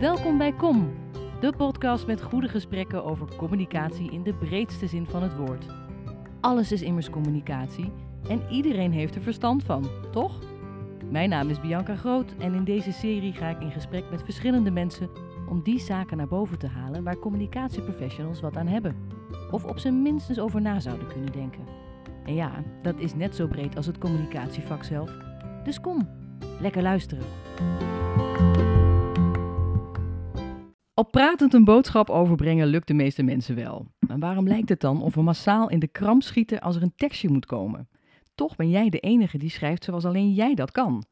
[0.00, 0.94] Welkom bij Kom,
[1.40, 5.66] de podcast met goede gesprekken over communicatie in de breedste zin van het woord.
[6.40, 7.92] Alles is immers communicatie
[8.28, 10.38] en iedereen heeft er verstand van, toch?
[11.10, 14.70] Mijn naam is Bianca Groot en in deze serie ga ik in gesprek met verschillende
[14.70, 15.10] mensen
[15.48, 18.96] om die zaken naar boven te halen waar communicatieprofessionals wat aan hebben.
[19.50, 21.64] Of op zijn minstens over na zouden kunnen denken.
[22.24, 22.50] En ja,
[22.82, 25.10] dat is net zo breed als het communicatievak zelf.
[25.64, 26.08] Dus kom,
[26.60, 27.24] lekker luisteren.
[30.98, 33.86] Op pratend een boodschap overbrengen lukt de meeste mensen wel.
[33.98, 36.92] Maar waarom lijkt het dan of we massaal in de kram schieten als er een
[36.96, 37.88] tekstje moet komen?
[38.34, 41.04] Toch ben jij de enige die schrijft zoals alleen jij dat kan.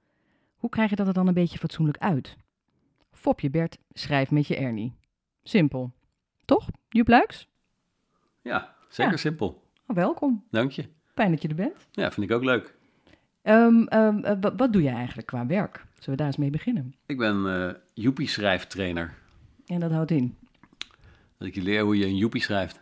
[0.56, 2.36] Hoe krijg je dat er dan een beetje fatsoenlijk uit?
[3.10, 4.92] Fopje Bert, schrijf met je Ernie.
[5.42, 5.92] Simpel.
[6.44, 7.48] Toch, Joep Luiks?
[8.42, 9.18] Ja, zeker Ja.
[9.18, 9.62] simpel.
[9.86, 10.44] Oh, welkom.
[10.50, 10.84] Dank je.
[11.14, 11.86] Fijn dat je er bent.
[11.92, 12.74] Ja, vind ik ook leuk.
[13.42, 15.76] Ehm, ehm, eh, wa- wat doe je eigenlijk qua werk?
[15.94, 16.94] Zullen we daar eens mee beginnen?
[17.06, 19.14] Ik ben eh Joepie schrijftrainer.
[19.66, 20.36] En dat houdt in.
[21.38, 22.80] Dat ik je leer hoe je een Joepie schrijft.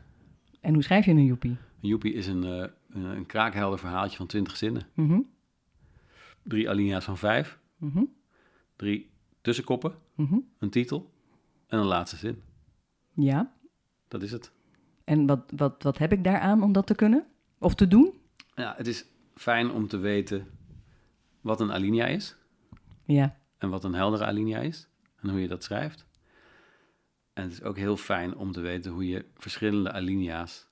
[0.61, 1.51] En hoe schrijf je een joepie?
[1.51, 4.87] Een Joepie is een, eh, een, een kraakhelder verhaaltje van 20 zinnen.
[4.95, 5.21] Mhm,
[6.43, 7.59] Drie alinea's van vijf.
[7.77, 8.05] mhm,
[8.77, 9.11] Drie
[9.41, 9.95] tussenkoppen.
[10.15, 10.39] mhm.
[10.59, 11.11] Een titel.
[11.67, 12.43] En een laatste zin.
[13.15, 13.53] Ja.
[14.09, 14.53] Dat is het.
[15.05, 17.27] En wat, wat, wat heb ik daaraan om dat te kunnen?
[17.59, 18.13] Of te doen?
[18.55, 19.05] Ja, het is
[19.35, 20.47] fijn om te weten
[21.41, 22.37] wat een alinea is.
[23.05, 23.37] Ja.
[23.59, 24.89] En wat een heldere alinea is.
[25.21, 26.07] En hoe je dat schrijft.
[27.35, 30.69] En het is ook heel fijn om te weten hoe je verschillende alinea's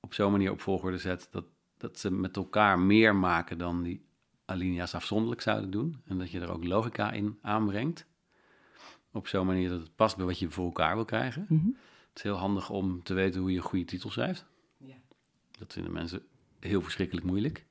[0.00, 1.44] op zo'n manier op volgorde zet dat,
[1.76, 4.04] dat ze met elkaar meer maken dan die
[4.44, 6.02] alinea's afzonderlijk zouden doen.
[6.04, 8.06] En dat je er ook logica in aanbrengt.
[9.12, 11.46] Op zo'n manier dat het past bij wat je voor elkaar wil krijgen.
[11.48, 11.66] Mhm.
[12.08, 14.46] Het is heel handig om te weten hoe je een goede titel schrijft.
[14.76, 14.94] Ja.
[15.58, 16.22] Dat vinden mensen
[16.60, 17.66] heel verschrikkelijk moeilijk.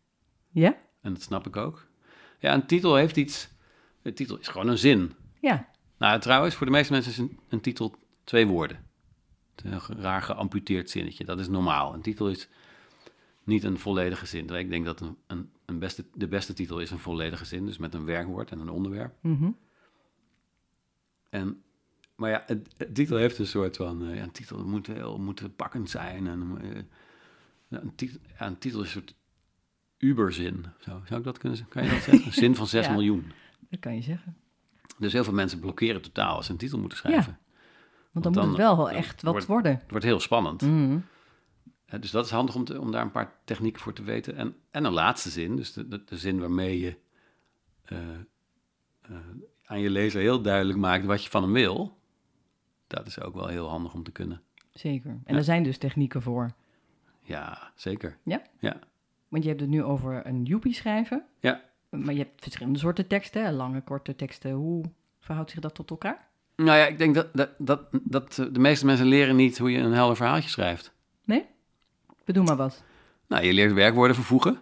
[0.50, 0.78] Ja?
[1.02, 1.88] En dat snap ik ook.
[2.40, 3.50] Ja, een titel heeft iets.
[4.02, 5.14] Een titel is gewoon een zin.
[5.40, 5.69] Ja.
[6.00, 8.86] Nou, trouwens, voor de meeste mensen is een, een titel twee woorden.
[9.55, 11.25] Het is een raar geamputeerd zinnetje.
[11.25, 11.94] Dat is normaal.
[11.94, 12.50] Een titel is
[13.44, 14.50] niet een volledige zin.
[14.50, 17.66] Ik denk dat een, een, een beste, de beste titel is een volledige zin.
[17.66, 19.13] Dus met een werkwoord en een onderwerp.
[19.22, 19.51] Mhm.
[21.29, 21.62] En,
[22.16, 24.07] maar ja, een, een titel heeft een soort van...
[24.09, 26.28] eh, ja, een titel moet heel moet pakkend zijn.
[26.28, 26.81] En, eh,
[27.81, 29.16] een, titel, ja, een titel is een soort
[29.97, 30.66] uberzin.
[30.79, 31.75] Zo, zou ik dat kunnen zeggen?
[31.75, 32.25] Kan je dat zeggen?
[32.28, 32.91] Een zin van 6 Ja.
[32.91, 33.31] miljoen.
[33.69, 34.38] Dat kan je zeggen.
[34.97, 37.38] Dus heel veel mensen blokkeren totaal als ze een titel moeten schrijven.
[38.11, 39.72] Want dan Want moet het wel dan echt wat wordt- worden.
[39.72, 40.61] Het wordt heel spannend.
[40.61, 40.97] Mhm.
[41.85, 44.35] Eh, Dus dat is handig om, te, om daar een paar technieken voor te weten.
[44.35, 46.95] En, en een laatste zin, dus de, de, de zin waarmee je
[47.83, 47.97] eh,
[49.01, 49.16] eh,
[49.66, 51.97] aan je lezer heel duidelijk maakt wat je van hem wil.
[52.88, 54.41] Dat is ook wel heel handig om te kunnen.
[54.71, 55.09] Zeker.
[55.09, 55.35] En Ja.
[55.35, 56.51] er zijn dus technieken voor.
[57.21, 58.17] Ja, zeker.
[58.23, 58.41] Ja?
[58.59, 58.79] Ja,
[59.27, 61.25] Want je hebt het nu over een joepie schrijven.
[61.39, 61.67] ja.
[61.89, 63.44] Maar je hebt verschillende soorten teksten.
[63.44, 63.51] hè?
[63.51, 64.51] Lange, korte teksten.
[64.51, 64.83] Hoe
[65.19, 66.27] verhoudt zich dat tot elkaar?
[66.55, 69.77] Nou ja, ik denk dat, dat, dat, dat de meeste mensen leren niet hoe je
[69.77, 70.94] een helder verhaaltje schrijft.
[71.23, 71.45] Nee?
[72.25, 72.83] Bedoel maar wat.
[73.27, 74.59] Nou, je leert werkwoorden vervoegen.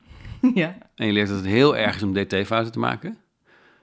[0.54, 0.78] ja.
[0.94, 3.18] En je leert dat het heel erg is om dt-fouten te maken.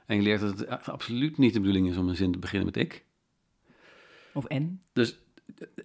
[0.05, 2.65] En je leert dat het absoluut niet de bedoeling is om een zin te beginnen
[2.65, 3.03] met ik.
[4.33, 4.81] Of en.
[4.93, 5.19] Dus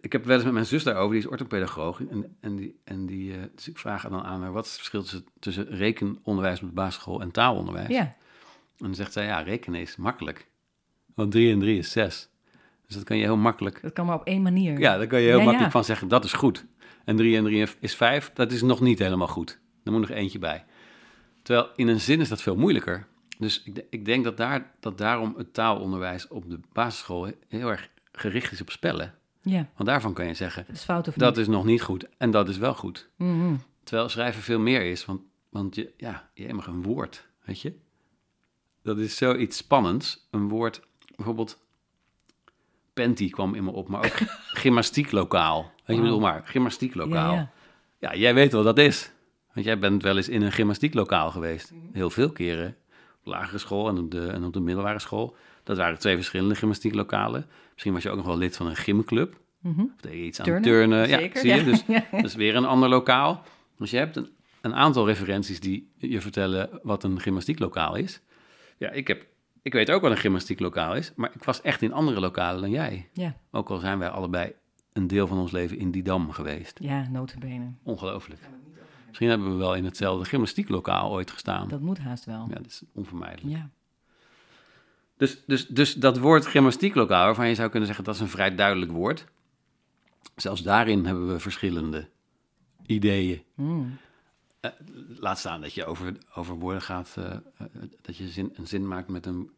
[0.00, 2.00] ik heb wel eens met mijn zus daarover, die is orthopedagoog.
[2.10, 4.70] En, en, die, en die, eh, dus ik vraag haar dan aan haar, wat is
[4.70, 7.88] het verschil tussen, tussen rekenonderwijs op de basisschool en taalonderwijs?
[7.88, 8.00] Ja.
[8.00, 8.16] En
[8.86, 10.48] dan zegt zij, ja, rekenen is makkelijk.
[11.14, 12.28] Want 3 en 3 is 6.
[12.86, 14.78] Dus dat kan je heel makkelijk, Dat kan maar op één manier.
[14.78, 15.78] ja, daar kan je heel Ja, makkelijk ja.
[15.78, 16.66] van zeggen, dat is goed.
[17.04, 19.58] En 3 en 3 is 5, dat is nog niet helemaal goed.
[19.84, 20.64] Er moet nog eentje bij.
[21.42, 23.06] Terwijl in een zin is dat veel moeilijker.
[23.38, 27.88] Dus ik, ik denk dat, daar, dat daarom het taalonderwijs op de basisschool heel erg
[28.12, 29.14] gericht is op spellen.
[29.42, 29.68] Ja.
[29.76, 31.38] Want daarvan kan je zeggen, Dat is fout of dat niet?
[31.38, 33.08] is nog niet goed en dat is wel goed.
[33.16, 33.54] Mhm.
[33.84, 37.60] Terwijl schrijven veel meer is, want, want je, ja, je hebt maar een woord, weet
[37.60, 37.74] je.
[38.82, 40.26] Dat is zoiets spannends.
[40.30, 40.80] Een woord,
[41.16, 41.58] bijvoorbeeld,
[42.94, 44.16] panty kwam in me op, maar ook
[44.62, 45.72] gymnastieklokaal.
[45.84, 47.32] Weet je, bedoel maar, gymnastieklokaal.
[47.34, 47.50] Ja,
[47.98, 48.18] Ja, ja.
[48.18, 49.12] jij weet wel wat dat is.
[49.54, 51.72] Want jij bent wel eens in een gymnastieklokaal geweest.
[51.92, 52.68] Heel veel keren.
[53.18, 55.36] Op de lagere school en op de, en op de middelbare school.
[55.64, 57.46] Dat waren twee verschillende gymnastieklokalen.
[57.82, 59.40] Misschien was je ook nog wel lid van een gymclub.
[59.60, 59.80] Mhm.
[59.80, 61.08] Of deed je iets aan Turnen.
[61.08, 61.56] Ja, zeker, zie je?
[61.56, 61.64] ja.
[61.64, 62.04] Dus Ja.
[62.10, 63.42] dat is weer een ander lokaal.
[63.76, 64.28] Dus je hebt een,
[64.60, 68.20] een aantal referenties die je vertellen wat een gymnastieklokaal is.
[68.78, 69.26] Ja, ik, heb,
[69.62, 72.70] ik weet ook wat een gymnastieklokaal is, maar ik was echt in andere lokalen dan
[72.70, 73.08] jij.
[73.12, 73.36] Ja.
[73.50, 74.52] Ook al zijn wij allebei
[74.92, 76.78] een deel van ons leven in Didam geweest.
[76.82, 77.72] Ja, notabene.
[77.82, 78.40] Ongelooflijk.
[79.06, 81.68] Misschien hebben we wel in hetzelfde gymnastieklokaal ooit gestaan.
[81.68, 82.46] Dat moet haast wel.
[82.48, 83.56] Ja, dat is onvermijdelijk.
[83.56, 83.70] Ja.
[85.20, 88.54] Dus, dus, dus dat woord gymnastieklokaal, waarvan je zou kunnen zeggen dat is een vrij
[88.54, 89.24] duidelijk woord.
[90.36, 92.08] Zelfs daarin hebben we verschillende
[92.86, 93.42] ideeën.
[93.54, 93.98] Mm.
[94.60, 94.70] Eh,
[95.18, 97.66] laat staan dat je over, over woorden gaat, eh, eh,
[98.00, 99.50] dat je zin, een zin maakt met een,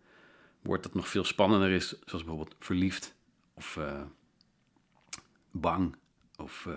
[0.63, 3.15] woord dat nog veel spannender is, zoals bijvoorbeeld verliefd
[3.55, 3.79] of
[5.51, 5.97] bang.
[6.37, 6.69] Of,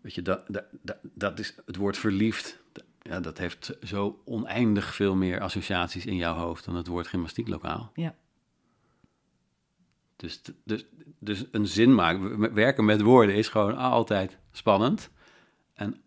[0.00, 2.61] weet je, dat, dat, dat, dat is het woord verliefd.
[3.02, 7.06] Dat- Ja, dat heeft zo oneindig veel meer associaties in jouw hoofd dan het woord
[7.06, 7.90] gymnastieklokaal.
[7.94, 8.14] Ja.
[10.16, 10.84] Dus, dus,
[11.18, 15.10] dus een zin maken, werken met woorden is gewoon altijd spannend.
[15.74, 16.00] En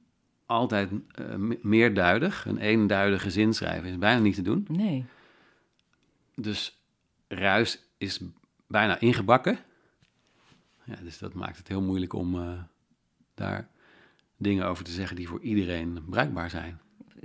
[0.46, 2.46] altijd eh, me- meerduidig.
[2.46, 4.66] Een eenduidige zin schrijven is bijna niet te doen.
[4.70, 5.06] Nee.
[6.36, 6.78] Dus
[7.28, 8.20] ruis is
[8.68, 9.60] bijna ingebakken.
[10.84, 12.64] Ja, dus dat maakt het heel moeilijk om eh,
[13.34, 13.70] daar
[14.38, 16.80] dingen over te zeggen die voor iedereen bruikbaar zijn.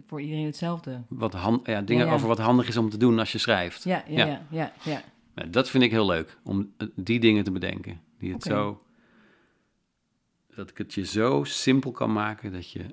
[0.06, 1.02] Voor iedereen hetzelfde.
[1.08, 2.14] Wat han- ja, dingen Ja, ja.
[2.17, 3.85] over wat handig is om te doen als je schrijft.
[3.85, 4.47] Ja, ja, Ja.
[4.50, 5.02] ja, ja.
[5.35, 8.00] ja, dat vind ik heel leuk, om eh, die dingen te bedenken.
[8.19, 8.82] Die het zo,
[10.55, 12.85] dat ik het je zo simpel kan maken dat je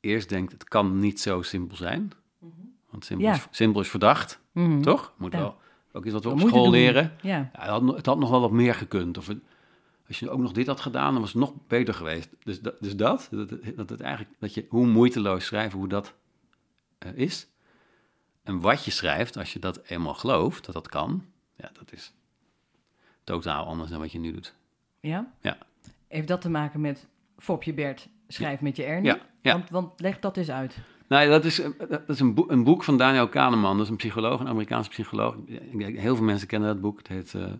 [0.00, 2.12] eerst denkt, het kan niet zo simpel zijn.
[2.90, 4.80] Want simpel, is, simpel is verdacht, Mhm.
[4.80, 5.12] toch?
[5.18, 5.56] Moet wel
[5.92, 7.12] ook iets wat we op school leren.
[7.22, 7.48] Ja.
[7.52, 9.18] Het, had, het had nog wel wat meer gekund.
[9.18, 9.42] Of het-
[10.08, 12.28] als je ook nog dit had gedaan, dan was het nog beter geweest.
[12.44, 15.88] Dus, dat, dus dat, dat, het- dat, het eigenlijk, dat je hoe moeiteloos schrijven, hoe
[15.88, 16.14] dat
[16.98, 17.46] eh, is.
[18.42, 21.24] En wat je schrijft, als je dat eenmaal gelooft, dat dat kan,
[21.56, 22.12] ja, dat is
[23.24, 24.54] totaal anders dan wat je nu doet.
[25.00, 25.32] ja?
[25.40, 25.58] Ja.
[26.08, 27.06] Heeft dat te maken met
[27.38, 29.06] Fopje Bert, schrijf met je Ernie?
[29.10, 29.52] Ja, ja.
[29.52, 30.76] Want, want leg dat eens uit.
[31.08, 33.76] Nou, dat is, eh, dat is een, boek, een boek van Daniel Kahneman.
[33.76, 35.36] Dat is een psycholoog, een Amerikaanse psycholoog.
[35.78, 36.98] Heel veel mensen kennen dat boek.
[36.98, 37.52] Het heet eh,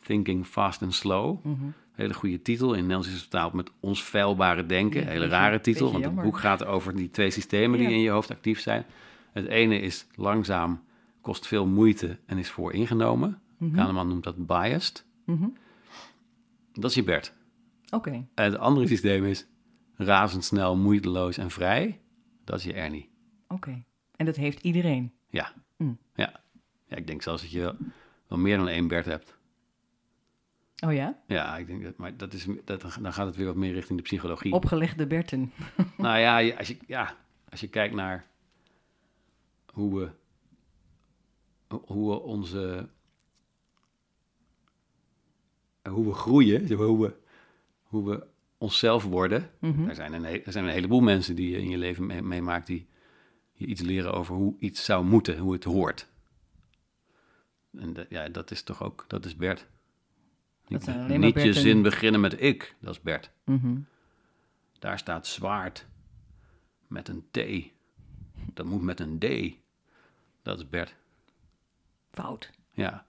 [0.00, 1.44] Thinking Fast and Slow.
[1.44, 1.64] Mhm.
[1.92, 2.68] Hele goede titel.
[2.68, 5.06] In Nederlands is het vertaald met Ons feilbare denken.
[5.06, 7.94] Hele rare titel, want het boek gaat over die twee systemen die Ja.
[7.94, 8.84] in je hoofd actief zijn.
[9.32, 10.82] Het ene is langzaam,
[11.20, 13.40] kost veel moeite en is vooringenomen.
[13.74, 15.06] Kahneman noemt dat biased.
[15.24, 15.48] Mhm.
[16.72, 17.32] Dat is je Bert.
[17.90, 18.10] Oké.
[18.34, 19.46] En het andere systeem is
[19.96, 22.00] razendsnel, moeiteloos en vrij.
[22.44, 23.10] Dat is je Ernie.
[23.48, 23.84] Oké.
[24.16, 25.12] En dat heeft iedereen.
[25.28, 25.52] Ja.
[25.76, 25.98] Mm.
[26.14, 26.40] ja.
[26.86, 27.74] Ja, ik denk zelfs dat je
[28.28, 29.36] wel meer dan één Bert hebt.
[30.84, 31.22] Oh ja?
[31.26, 33.98] Ja, ik denk dat, maar dat is, dat, dan gaat het weer wat meer richting
[33.98, 34.52] de psychologie.
[34.52, 35.52] Opgelegde Berten.
[35.96, 37.16] Nou ja, als je, ja,
[37.50, 38.26] als je kijkt naar
[39.72, 40.10] hoe we,
[41.76, 42.88] hoe we onze,
[45.88, 47.14] hoe we groeien, hoe we,
[47.82, 48.26] hoe we
[48.58, 49.50] onszelf worden.
[49.58, 49.88] Mhm.
[49.88, 52.66] Er, zijn een, er zijn een heleboel mensen die je in je leven mee- meemaakt
[52.66, 52.86] die
[53.52, 56.08] je iets leren over hoe iets zou moeten, hoe het hoort.
[57.78, 59.66] En dat- ja, dat is toch ook, dat is Bert.
[60.72, 63.30] Niet, zijn alleen maar niet je zin beginnen met ik, dat is Bert.
[63.44, 63.78] Mhm.
[64.78, 65.86] Daar staat zwaard
[66.86, 67.38] met een T.
[68.54, 69.56] Dat moet met een D.
[70.42, 70.94] Dat is Bert.
[72.10, 72.50] Fout.
[72.70, 73.06] Ja,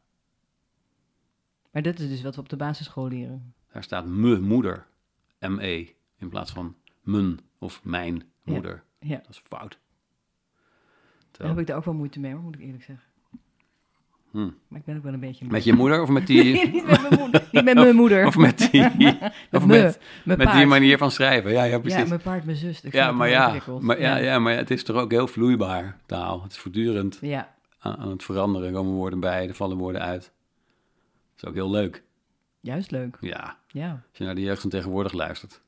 [1.72, 3.54] Maar dit is dus wat we op de basisschool leren.
[3.72, 4.86] daar staat me moeder.
[5.40, 5.88] M-E.
[6.18, 8.84] In plaats van mijn of mijn moeder.
[9.00, 9.18] Ja.
[9.18, 9.72] Dat is fout.
[9.72, 13.06] Daar Terwijl- heb ik daar ook wel moeite mee, hoor, moet ik eerlijk zeggen.
[14.34, 14.50] Hm.
[14.68, 15.46] Maar ik ben ook wel een beetje...
[15.50, 16.44] Met je moeder of met die...
[16.54, 17.48] Nee, niet met mijn moeder.
[17.52, 18.26] Niet met mijn moeder.
[18.26, 18.84] Of met die...
[19.52, 19.94] of me,
[20.24, 21.52] met, met die manier van schrijven.
[21.52, 22.10] Ja, ja Ja, precies.
[22.10, 22.82] mijn paard, mijn zus.
[22.92, 26.44] Ja, maar ja, maar, ja, ja, maar het is toch ook heel vloeibaar, taal.
[26.44, 28.68] Het is voortdurend Ja, aan, aan het veranderen.
[28.68, 30.22] Er komen woorden bij, er vallen woorden uit.
[30.22, 32.04] Dat is ook heel leuk.
[32.60, 33.18] juist leuk.
[33.20, 35.52] Ja, Ja, als je naar de jeugd van tegenwoordig luistert.
[35.52, 35.62] Dat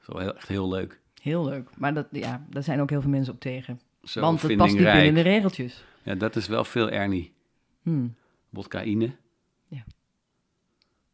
[0.00, 1.00] is wel heel, echt heel leuk.
[1.22, 1.68] heel leuk.
[1.76, 3.80] Maar dat, ja, daar zijn ook heel veel mensen op tegen.
[4.02, 5.84] Zo Want het past niet binnen de regeltjes.
[6.02, 7.32] Ja, dat is wel veel Ernie.
[7.90, 8.14] Hmm.
[8.50, 9.10] Wodkaïne.
[9.68, 9.84] Ja.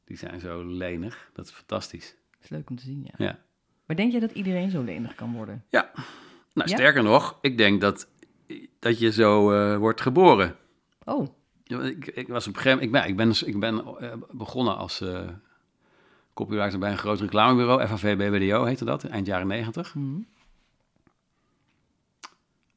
[0.04, 1.30] Die zijn zo lenig.
[1.33, 2.16] Dat is fantastisch.
[2.42, 3.25] is leuk om te zien, ja.
[3.25, 3.38] Ja.
[3.87, 5.64] Maar denk je dat iedereen zo lenig kan worden?
[5.71, 5.87] Nou,
[6.52, 6.66] Ja?
[6.76, 8.09] sterker nog, ik denk dat,
[8.78, 10.56] dat je zo eh, wordt geboren.
[11.04, 11.26] Oh,
[11.64, 14.76] Ik, ik was op een gegeven moment, ik ben, ik ben, ik ben eh, begonnen
[14.76, 15.28] als eh
[16.35, 19.92] copywriter bij een groot reclamebureau, FAV BBDO heette dat, eind jaren negentig.
[19.92, 20.26] hmm.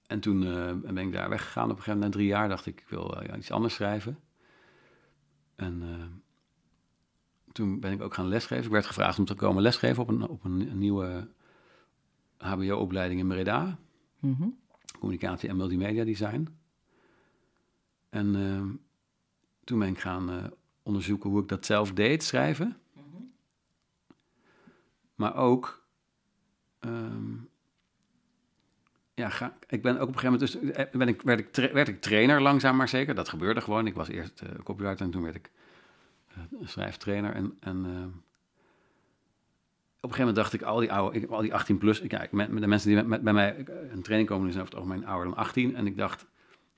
[0.10, 1.63] En toen eh, ben ik daar weggegaan.
[1.63, 4.20] Op een gegeven moment, na drie jaar, dacht ik, ik wil eh, iets anders schrijven.
[5.56, 6.06] En eh,
[7.51, 8.63] toen ben ik ook gaan lesgeven.
[8.63, 11.28] Ik werd gevraagd om te komen lesgeven op een, op een, een nieuwe
[12.38, 13.80] HBO-opleiding in Breda.
[14.20, 14.48] Mhm.
[15.00, 16.48] Communicatie en multimedia design.
[18.10, 18.80] En
[19.63, 20.51] toen ben ik gaan
[20.84, 22.78] onderzoeken hoe ik dat zelf deed, schrijven.
[25.16, 25.86] Maar ook...
[26.80, 27.36] ehm,
[29.20, 30.64] ja, ga, ik ben ook op een gegeven moment...
[30.64, 33.16] Dus, eh, ben ik, werd, ik tra- werd ik trainer, langzaam maar zeker.
[33.16, 33.88] Dat gebeurde gewoon.
[33.88, 35.52] Ik was eerst copywriter en toen werd ik
[36.28, 37.34] eh, schrijftrainer.
[37.34, 37.78] En, en
[40.02, 42.00] op een gegeven moment dacht ik, al die, oude, ik, al die 18 plus...
[42.02, 44.54] Ik, ja, ik, met, de mensen die met, met, bij mij een training komen, die
[44.54, 45.76] zijn over het algemeen ouder dan 18.
[45.76, 46.26] En ik dacht,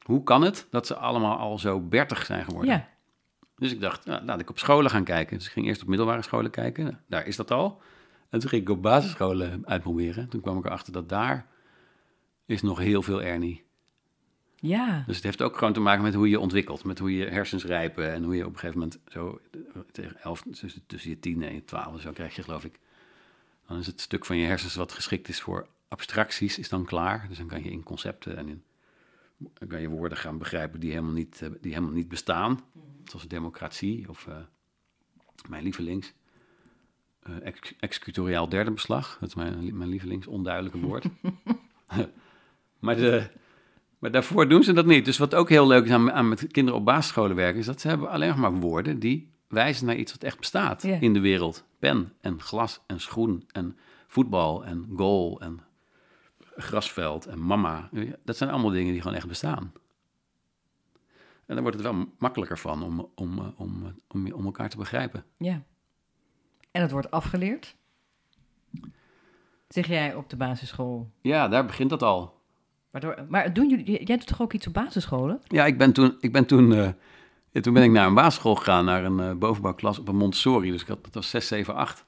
[0.02, 2.72] hoe kan het dat ze allemaal al zo bertig zijn geworden?
[2.72, 2.88] Ja,
[3.56, 5.38] Dus ik dacht, nou, laat ik op scholen gaan kijken.
[5.38, 7.00] Dus ik ging eerst op middelbare scholen kijken.
[7.08, 7.82] Daar is dat al.
[8.30, 10.30] En toen ging ik op basisscholen uitproberen.
[10.30, 11.46] Toen kwam ik erachter dat daar
[12.51, 13.63] is nog heel veel Ernie.
[14.55, 15.03] Ja.
[15.05, 17.63] Dus het heeft ook gewoon te maken met hoe je ontwikkelt, met hoe je hersens
[17.63, 21.20] rijpen en hoe je op een gegeven moment zo eh, tegen elf, tussen, tussen je
[21.20, 22.79] tien en je twaalf, zo krijg je geloof ik,
[23.67, 27.25] dan is het stuk van je hersens wat geschikt is voor abstracties, is dan klaar.
[27.27, 28.63] Dus dan kan je in concepten en in,
[29.38, 32.60] dan kan je woorden gaan begrijpen die helemaal niet, eh, die helemaal niet bestaan,
[33.05, 34.36] zoals democratie of eh,
[35.50, 36.13] mijn lievelings.
[37.43, 41.05] ex executoriaal derde beslag, dat is mijn, mijn lievelings onduidelijke woord.
[42.82, 43.28] maar, de,
[44.00, 45.06] maar daarvoor doen ze dat niet.
[45.06, 47.82] Dus wat ook heel leuk is aan, aan met kinderen op basisscholen werken, is dat
[47.82, 51.20] ze hebben alleen nog maar woorden die wijzen naar iets wat echt bestaat in de
[51.20, 51.66] wereld.
[51.80, 55.60] Pen en glas en schoen en voetbal en goal en
[56.56, 57.90] grasveld en mama.
[58.24, 59.72] Dat zijn allemaal dingen die gewoon echt bestaan.
[61.46, 64.70] En dan wordt het wel makkelijker van om, om, eh, om, eh, om, om elkaar
[64.70, 65.24] te begrijpen.
[65.38, 65.64] Ja.
[66.72, 67.76] En het wordt afgeleerd?
[69.68, 71.12] Zeg jij op de basisschool?
[71.22, 72.41] Ja, daar begint dat al.
[72.92, 75.42] Waardoor, maar doen jullie, jij doet toch ook iets op basisscholen?
[75.48, 76.90] Ja, ik ben toen, ik ben toen, eh,
[77.52, 80.72] ja, toen ben ik naar een basisschool gegaan, naar een eh, bovenbouwklas op een Montessori.
[80.72, 82.06] Dus ik had, dat was 6, 7, 8.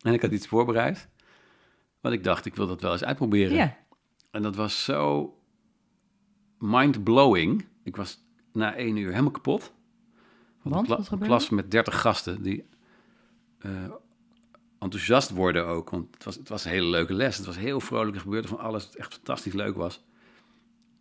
[0.00, 1.08] En ik had iets voorbereid.
[2.00, 3.56] Want ik dacht, ik wil dat wel eens uitproberen.
[3.56, 3.76] Ja.
[4.30, 5.34] En dat was zo
[6.58, 7.66] mind-blowing.
[7.84, 8.18] Ik was
[8.52, 9.72] na één uur helemaal kapot.
[10.62, 12.68] Want, een, kla- wat een klas met 30 gasten die
[13.58, 13.70] eh,
[14.78, 15.90] enthousiast worden ook.
[15.90, 17.36] Want het was, het was een hele leuke les.
[17.36, 18.14] Het was heel vrolijk.
[18.16, 18.84] Er gebeurde van alles.
[18.84, 20.04] Het echt fantastisch leuk was.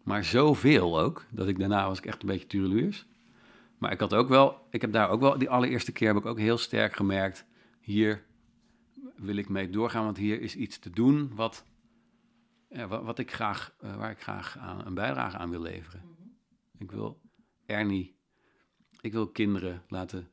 [0.10, 3.06] Maar zoveel ook, dat ik daarna was ik echt een beetje tureluurs.
[3.78, 6.25] Maar ik had ook wel, ik heb daar ook wel, die allereerste keer heb ik
[6.25, 7.46] ook heel sterk gemerkt,
[7.82, 8.24] hier
[9.16, 11.66] wil ik mee doorgaan, want hier is iets te doen wat,
[12.70, 16.01] ja, wat, wat ik graag, eh, waar ik graag aan, een bijdrage aan wil leveren.
[16.78, 17.22] Ik wil
[17.66, 18.16] Ernie,
[19.01, 20.30] ik wil kinderen laten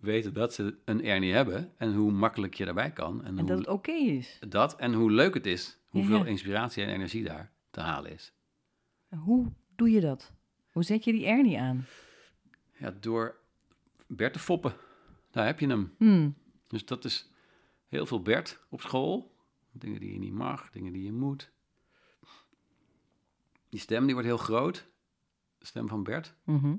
[0.00, 3.20] weten dat ze een Ernie hebben en hoe makkelijk je daarbij kan.
[3.24, 4.38] En, En hoe, dat het oké is.
[4.48, 6.26] dat en hoe leuk het is, hoeveel Ja.
[6.26, 8.34] inspiratie en energie daar te halen is.
[9.08, 10.32] Hoe doe je dat?
[10.72, 11.86] Hoe zet je die Ernie aan?
[12.78, 13.36] Ja, door
[14.06, 14.74] Bert te foppen.
[15.30, 15.94] Daar heb je hem.
[15.98, 16.34] Hmm.
[16.66, 17.30] Dus dat is
[17.88, 19.34] heel veel Bert op school.
[19.72, 21.50] Dingen die je niet mag, dingen die je moet.
[23.68, 24.86] Die stem die wordt heel groot.
[25.58, 26.34] De stem van Bert.
[26.44, 26.76] Mhm.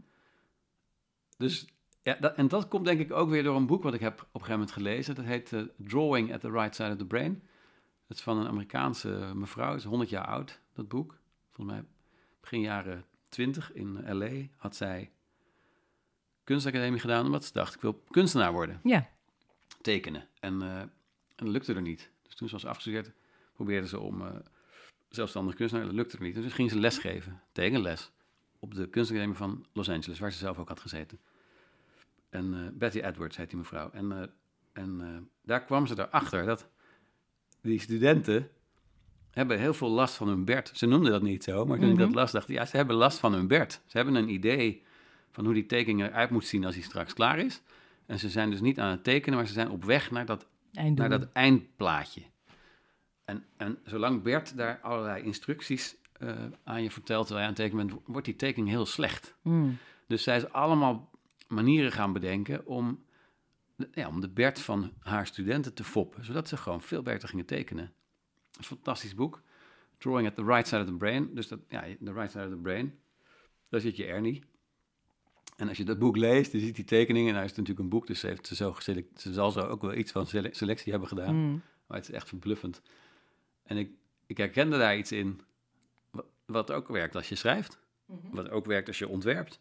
[1.37, 1.67] Dus,
[2.03, 4.13] ja, dat, en dat komt denk ik ook weer door een boek wat ik heb
[4.13, 5.15] op een gegeven moment gelezen.
[5.15, 7.43] Dat heet eh, Drawing at the Right Side of the Brain.
[8.07, 11.19] Dat is van een Amerikaanse mevrouw, is 100 jaar oud, dat boek.
[11.51, 11.85] Volgens mij
[12.49, 14.47] begin jaren 20 in L.A.
[14.55, 15.11] had zij
[16.43, 19.09] kunstacademie gedaan, omdat ze dacht, ik wil kunstenaar worden, Ja.
[19.81, 20.27] tekenen.
[20.39, 20.91] En, eh, en
[21.35, 22.09] dat lukte er niet.
[22.23, 23.11] Dus toen ze was afgestudeerd,
[23.53, 24.35] probeerde ze om eh,
[25.09, 26.35] zelfstandig kunstenaar, dat lukte er niet.
[26.35, 28.11] Dus ging ze lesgeven, tekenles,
[28.59, 31.19] op de kunstacademie van Los Angeles, waar ze zelf ook had gezeten.
[32.29, 33.91] En eh, Betty Edwards heet die mevrouw.
[33.91, 34.33] En,
[34.73, 36.69] en daar kwam ze erachter dat
[37.61, 38.49] die studenten
[39.37, 40.71] hebben heel veel last van hun Bert.
[40.73, 42.03] Ze noemden dat niet zo, maar toen ik Mhm.
[42.05, 43.81] dat las, dacht ik, ja, ze hebben last van hun Bert.
[43.85, 44.83] Ze hebben een idee
[45.31, 47.61] van hoe die tekening eruit moet zien als hij straks klaar is.
[48.05, 50.47] En ze zijn dus niet aan het tekenen, maar ze zijn op weg naar dat,
[50.73, 51.07] Einddoel.
[51.07, 52.21] naar dat eindplaatje.
[53.25, 57.65] En, en zolang Bert daar allerlei instructies eh, aan je vertelt terwijl je aan het
[57.71, 59.35] tekenen bent, wordt die tekening heel slecht.
[59.41, 59.77] Hmm.
[60.07, 61.09] Dus zij is allemaal
[61.47, 63.03] manieren gaan bedenken om,
[63.91, 67.45] ja, om de Bert van haar studenten te foppen, zodat ze gewoon veel beter gingen
[67.45, 67.91] tekenen.
[68.59, 69.41] Fantastisch boek.
[69.97, 71.29] Drawing at the Right Side of the Brain.
[71.33, 72.99] Dus dat, ja, the Right Side of the Brain.
[73.69, 74.43] Daar zit je Ernie.
[75.55, 77.29] En als je dat boek leest, dan ziet die tekeningen.
[77.29, 79.59] En hij is natuurlijk een boek, dus ze, heeft ze, zo geselect, ze zal zo
[79.59, 81.29] ook wel iets van sele- selectie hebben gedaan.
[81.29, 81.61] Hmm.
[81.87, 82.81] Maar het is echt verbluffend.
[83.63, 83.91] En ik,
[84.25, 85.41] ik herkende daar iets in,
[86.11, 87.79] wat, wat ook werkt als je schrijft.
[88.31, 89.59] Wat ook werkt als je ontwerpt.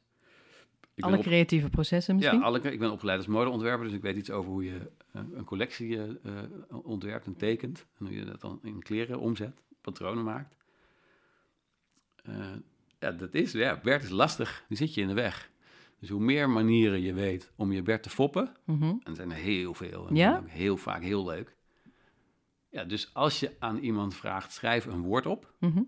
[0.95, 2.39] Ik Alle op- creatieve processen misschien?
[2.39, 4.91] ja, alle, ik ben opgeleid als modeontwerper, dus ik weet iets over hoe je
[5.33, 6.43] een collectie eh, eh,
[6.83, 7.87] ontwerpt en tekent.
[7.99, 10.57] En hoe je dat dan in kleren omzet, patronen maakt.
[12.23, 12.53] Eh,
[12.99, 15.51] ja, dat is, ja, Bert is lastig, die zit je in de weg.
[15.99, 18.85] Dus hoe meer manieren je weet om je Bert te foppen, Mhm.
[18.85, 20.43] en er zijn er heel veel, en Ja?
[20.47, 21.57] heel vaak heel leuk.
[22.69, 25.53] Ja, dus als je aan iemand vraagt, schrijf een woord op.
[25.61, 25.83] Mhm.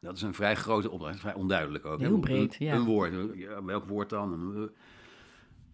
[0.00, 1.98] Dat is een vrij grote opdracht, vrij onduidelijk ook.
[1.98, 2.04] hè.
[2.06, 2.74] Heel Een- breed, een, ja.
[2.74, 4.70] Een woord, ja, welk woord dan?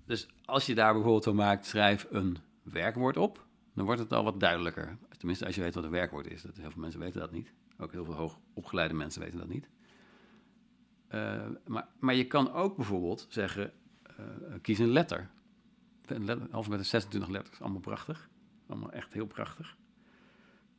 [0.09, 4.25] Dus als je daar bijvoorbeeld van maakt, schrijf een werkwoord op, dan wordt het al
[4.25, 4.97] wat duidelijker.
[5.17, 6.43] Tenminste, als je weet wat een werkwoord is.
[6.43, 7.53] Dat, heel veel mensen weten dat niet.
[7.79, 9.69] Ook heel veel hoogopgeleide mensen weten dat niet.
[11.09, 13.73] Eh, maar, maar je kan ook bijvoorbeeld zeggen,
[14.03, 14.25] eh,
[14.63, 15.31] kies een letter.
[16.07, 18.29] Een letter alfabet is 26 letters, allemaal prachtig.
[18.67, 19.77] Allemaal echt heel prachtig.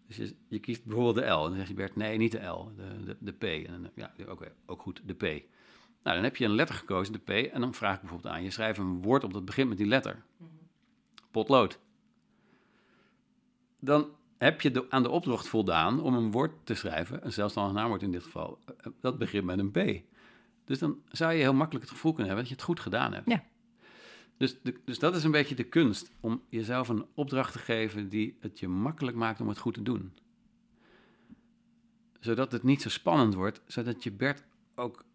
[0.07, 1.43] Dus je, kiest bijvoorbeeld de L.
[1.43, 3.67] En dan zeg je Bert, nee, niet de L, de, de, de P.
[3.67, 5.43] En ja, ook, ook goed, de P.
[6.03, 7.29] Nou, dan heb je een letter gekozen, de P.
[7.29, 9.87] En dan vraag ik bijvoorbeeld aan je, schrijf een woord op dat begint met die
[9.87, 10.23] letter.
[11.31, 11.79] Potlood.
[13.79, 17.73] Dan heb je de, aan de opdracht voldaan om een woord te schrijven, een zelfstandig
[17.73, 20.03] naamwoord in dit geval, eh, dat begint met een P.
[20.65, 23.13] Dus dan zou je heel makkelijk het gevoel kunnen hebben dat je het goed gedaan
[23.13, 23.29] hebt.
[23.29, 23.43] Ja.
[24.37, 28.09] Dus, de, dus dat is een beetje de kunst, om jezelf een opdracht te geven
[28.09, 30.13] die het je makkelijk maakt om het goed te doen.
[32.19, 34.43] Zodat het niet zo spannend wordt, zodat je Bert
[34.75, 35.05] ook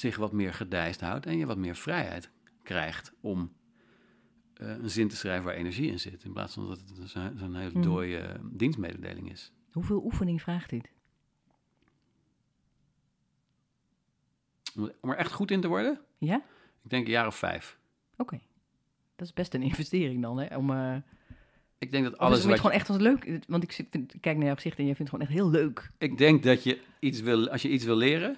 [0.00, 2.30] zich wat meer gedijst houdt en je wat meer vrijheid
[2.62, 3.52] krijgt om
[4.54, 6.24] eh, een zin te schrijven waar energie in zit.
[6.24, 7.82] In plaats van dat het zo'n hele Mhm.
[7.82, 9.52] dooie eh, dienstmededeling is.
[9.72, 10.90] Hoeveel oefening vraagt dit?
[15.00, 16.36] Om er echt goed in te worden, Ja?
[16.82, 17.78] ik denk een jaar of vijf.
[18.16, 18.40] Oké.
[19.16, 20.56] Dat is best een investering dan, hè?
[20.56, 20.96] Om, eh
[21.78, 23.40] Ik denk dat alles alles je het gewoon echt als leuk...
[23.48, 25.42] Want ik, zit, vind- ik kijk naar jouw gezicht en jij vindt het gewoon echt
[25.52, 25.90] heel leuk.
[25.98, 28.36] Ik denk dat je iets wil, als je iets wil leren,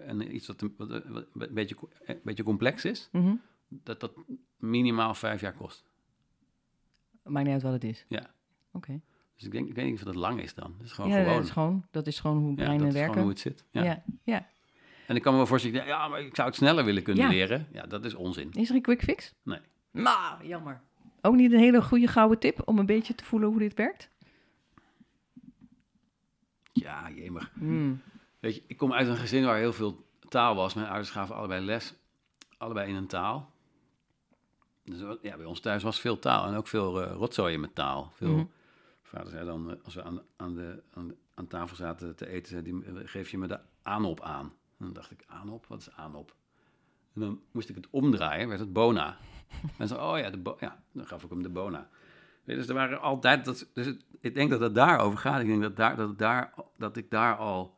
[0.00, 3.34] en iets wat een, wat, wat een, beetje, een beetje complex is, Mhm.
[3.68, 4.12] dat dat
[4.56, 5.84] minimaal vijf jaar kost.
[7.22, 8.04] Maakt niet uit wat het is.
[8.08, 8.30] Ja.
[8.72, 9.00] Oké.
[9.36, 10.74] Dus ik denk, ik weet niet of dat lang is dan.
[10.78, 11.34] Het is gewoon Ja, gewoon.
[11.34, 13.12] dat is gewoon, dat is gewoon hoe ja, breinen dat is werken.
[13.12, 13.64] gewoon hoe het zit.
[13.70, 13.82] Ja.
[13.82, 14.02] ja.
[14.24, 14.46] ja.
[15.06, 17.30] En ik kan me wel voorstellen, ja, maar ik zou het sneller willen kunnen Ja.
[17.30, 17.66] leren.
[17.72, 18.52] Ja, dat is onzin.
[18.52, 19.34] Is er een quick fix?
[19.42, 19.58] Nee.
[19.90, 20.80] Nou, jammer.
[21.20, 24.10] Ook niet een hele goede gouden tip om een beetje te voelen hoe dit werkt?
[26.72, 27.50] Ja, jemig.
[27.54, 28.00] Hmm.
[28.40, 30.74] Weet je, ik kom uit een gezin waar heel veel taal was.
[30.74, 31.94] Mijn ouders gaven allebei les,
[32.58, 33.50] allebei in een taal.
[34.84, 37.74] Dus wat- ja, bij ons thuis was veel taal en ook veel eh rotzooien met
[37.74, 38.10] taal.
[38.14, 38.44] Veel, Mhm.
[39.02, 42.28] Vader zei dan, eh, als we aan, aan, de, aan, de- aan tafel zaten te
[42.28, 44.44] eten, zei die, eh, geef je me de aanop aan.
[44.46, 45.66] En dan dacht ik, aanop?
[45.66, 46.34] Wat is aanop?
[47.14, 49.16] En dan moest ik het omdraaien, werd het bona.
[49.78, 51.78] En zo, oh ja, de bo- ja, dan gaf ik hem de bona.
[51.78, 51.88] Weet
[52.44, 55.40] je, dus er waren altijd, dat, dus het- ik denk dat het daarover gaat.
[55.40, 57.76] Ik denk dat, daar, dat, daar, dat ik daar al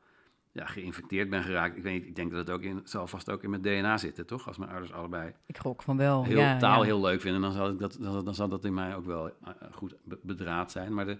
[0.52, 1.76] ja, geïnfecteerd ben geraakt.
[1.76, 3.98] Ik weet niet, ik denk dat het ook in, zal vast ook in mijn DNA
[3.98, 4.46] zitten, toch?
[4.46, 6.24] Als mijn ouders allebei Ik gok van wel.
[6.24, 6.84] heel ja, taal ja.
[6.86, 9.28] heel leuk vinden, dan zal, ik dat, dan, dan zal dat in mij ook wel
[9.28, 9.32] eh,
[9.72, 10.94] goed be- bedraad zijn.
[10.94, 11.18] Maar de,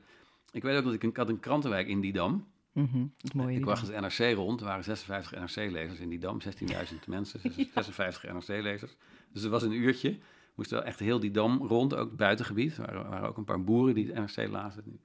[0.51, 2.47] ik weet ook dat ik, een, ik had een krantenwijk in die dam.
[2.73, 3.57] Mhm, dat is mooi.
[3.57, 4.61] Ik wacht het NRC rond.
[4.61, 6.39] Er waren 56 NRC-lezers in die dam.
[6.93, 7.41] 16.000 mensen,
[7.75, 8.97] 56 NRC-lezers.
[9.33, 10.11] Dus het was een uurtje.
[10.11, 10.19] We
[10.55, 12.77] moesten wel echt heel die dam rond, ook het buitengebied.
[12.77, 15.01] Er waren, waren ook een paar boeren die het NRC lazen.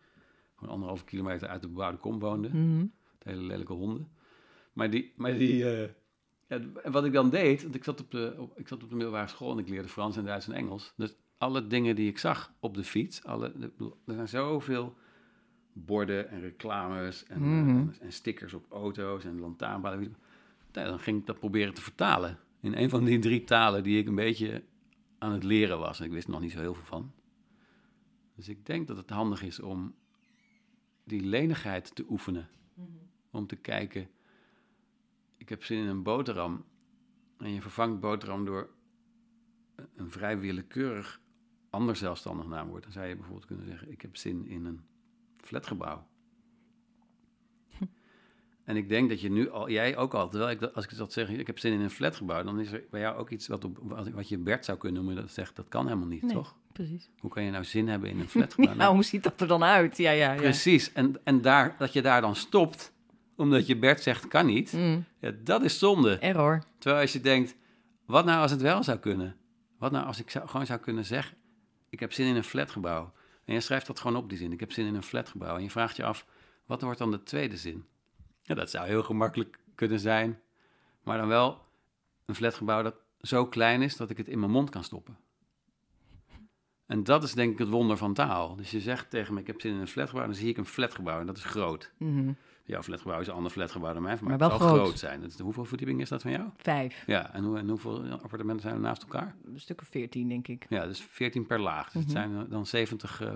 [0.55, 2.51] Gewoon anderhalve kilometer uit de bebouwde kom woonden.
[3.17, 4.07] Het hele lelijke honden.
[4.77, 5.89] Maar die, maar die eh,
[6.47, 6.61] ja,
[6.91, 9.27] wat ik dan deed, want ik zat, op de, op, ik zat op de middelbare
[9.27, 10.93] school en ik leerde Frans en Duits en Engels.
[10.95, 14.95] Dus alle dingen die ik zag op de fiets, alle, ik bedoel, er zijn zoveel
[15.73, 17.69] borden en reclames en, eh, Mhm.
[17.69, 20.15] en, en stickers op auto's en lantaarnpalen.
[20.71, 23.99] Ja, dan ging ik dat proberen te vertalen in een van die drie talen die
[23.99, 24.63] ik een beetje
[25.17, 25.99] aan het leren was.
[25.99, 27.11] En ik wist er nog niet zo heel veel van.
[28.35, 29.95] Dus ik denk dat het handig is om
[31.03, 32.49] die lenigheid te oefenen.
[33.31, 34.07] Om te kijken,
[35.47, 36.65] ik heb zin in een boterham.
[37.37, 38.69] En je vervangt boterham door
[39.95, 41.21] een- vrij willekeurig
[41.69, 42.83] ander zelfstandig naamwoord.
[42.83, 44.81] Dan zou je bijvoorbeeld kunnen zeggen, ik heb zin in een
[45.37, 46.07] flatgebouw.
[48.63, 51.13] En ik denk dat je nu al, jij ook al, terwijl ik als ik dat
[51.13, 53.63] zeg, ik heb zin in een flatgebouw, dan is er bij jou ook iets wat,
[53.65, 56.33] op, wat, wat je Bert zou kunnen noemen, dat zegt, dat kan helemaal niet, Nee.
[56.33, 56.55] toch?
[56.71, 57.09] Precies.
[57.19, 58.73] Hoe kan je nou zin hebben in een flatgebouw?
[58.75, 59.97] Nou, hoe ziet dat er dan uit?
[59.97, 60.39] Ja, ja, ja.
[60.39, 62.93] Precies, en, en daar, dat je daar dan stopt,
[63.37, 66.17] omdat je Bert zegt, kan niet, Mm, ja, dat is zonde.
[66.17, 66.63] error.
[66.77, 67.55] Terwijl als je denkt,
[68.05, 69.35] wat nou als het wel zou kunnen?
[69.77, 71.37] Wat nou als ik zou, gewoon zou kunnen zeggen,
[71.89, 73.13] ik heb zin in een flatgebouw.
[73.45, 75.55] En je schrijft dat gewoon op, die zin, ik heb zin in een flatgebouw.
[75.55, 76.25] En je vraagt je af,
[76.65, 77.85] wat wordt dan de tweede zin?
[78.41, 80.39] Ja, dat zou heel gemakkelijk kunnen zijn,
[81.03, 81.61] maar dan wel
[82.25, 85.17] een flatgebouw dat zo klein is dat ik het in mijn mond kan stoppen.
[86.85, 88.55] En dat is denk ik het wonder van taal.
[88.55, 90.65] Dus je zegt tegen me, ik heb zin in een flatgebouw, dan zie ik een
[90.65, 91.91] flatgebouw en dat is groot.
[91.97, 92.31] Mhm.
[92.67, 94.79] Jouw flatgebouw is een ander flatgebouw dan mijn, maar, Maar het wel zal groot.
[94.79, 95.31] groot zijn.
[95.41, 96.43] Hoeveel verdieping is dat van jou?
[96.57, 97.03] Vijf.
[97.05, 99.35] Ja, en, hoe, en hoeveel appartementen zijn er naast elkaar?
[99.45, 100.65] Een stuk of veertien, denk ik.
[100.69, 101.83] Ja, dus 14 per laag.
[101.91, 102.11] Dus het Mhm.
[102.11, 103.27] zijn eh, dan 70 eh,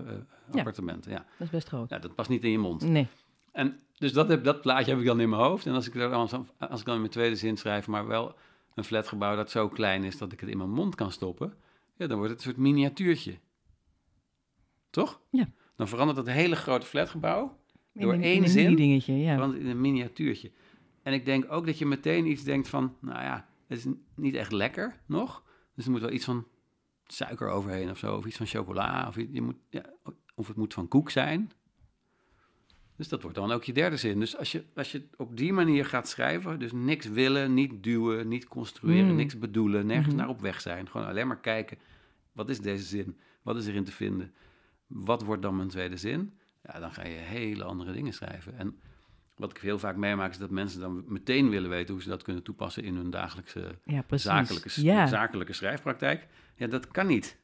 [0.52, 0.58] Ja.
[0.58, 1.12] appartementen.
[1.12, 1.18] Ja.
[1.18, 1.90] Dat is best groot.
[1.90, 2.82] ja, dat past niet in je mond.
[2.90, 3.08] Nee.
[3.52, 5.66] En dus dat, heb, dat plaatje heb ik dan in mijn hoofd.
[5.66, 6.32] En als ik, er als
[6.80, 8.36] ik dan in mijn tweede zin schrijf, maar wel
[8.76, 11.54] een flatgebouw dat zo klein is dat ik het in mijn mond kan stoppen,
[11.96, 13.38] ja, dan wordt het een soort miniatuurtje.
[14.90, 15.20] Toch?
[15.30, 15.50] Ja.
[15.76, 17.58] Dan verandert dat hele grote flatgebouw
[17.94, 19.20] In Door een- één in een zin?
[19.22, 19.34] ja.
[19.34, 20.52] verandert in een miniatuurtje.
[21.04, 24.36] En ik denk ook dat je meteen iets denkt van, nou ja, het is niet
[24.36, 25.44] echt lekker nog.
[25.76, 26.48] Dus er moet wel iets van
[27.06, 29.84] suiker overheen of zo, of iets van chocola, of, je moet, ja,
[30.36, 31.52] of het moet van koek zijn.
[32.96, 34.20] Dus dat wordt dan ook je derde zin.
[34.20, 38.28] Dus als je, als je op die manier gaat schrijven, dus niks willen, niet duwen,
[38.28, 39.16] niet construeren, Mm.
[39.16, 40.16] niks bedoelen, nergens Mhm.
[40.18, 40.90] naar op weg zijn.
[40.90, 41.78] Gewoon alleen maar kijken,
[42.32, 43.18] wat is deze zin?
[43.42, 44.34] Wat is erin te vinden?
[44.88, 46.34] Wat wordt dan mijn tweede zin?
[46.64, 48.58] Ja, dan ga je hele andere dingen schrijven.
[48.58, 48.80] En
[49.36, 52.24] wat ik heel vaak meemaak is dat mensen dan meteen willen weten hoe ze dat
[52.24, 55.08] kunnen toepassen in hun dagelijkse Ja, zakelijke, ja.
[55.08, 56.28] zakelijke schrijfpraktijk.
[56.56, 57.38] Ja, dat kan niet.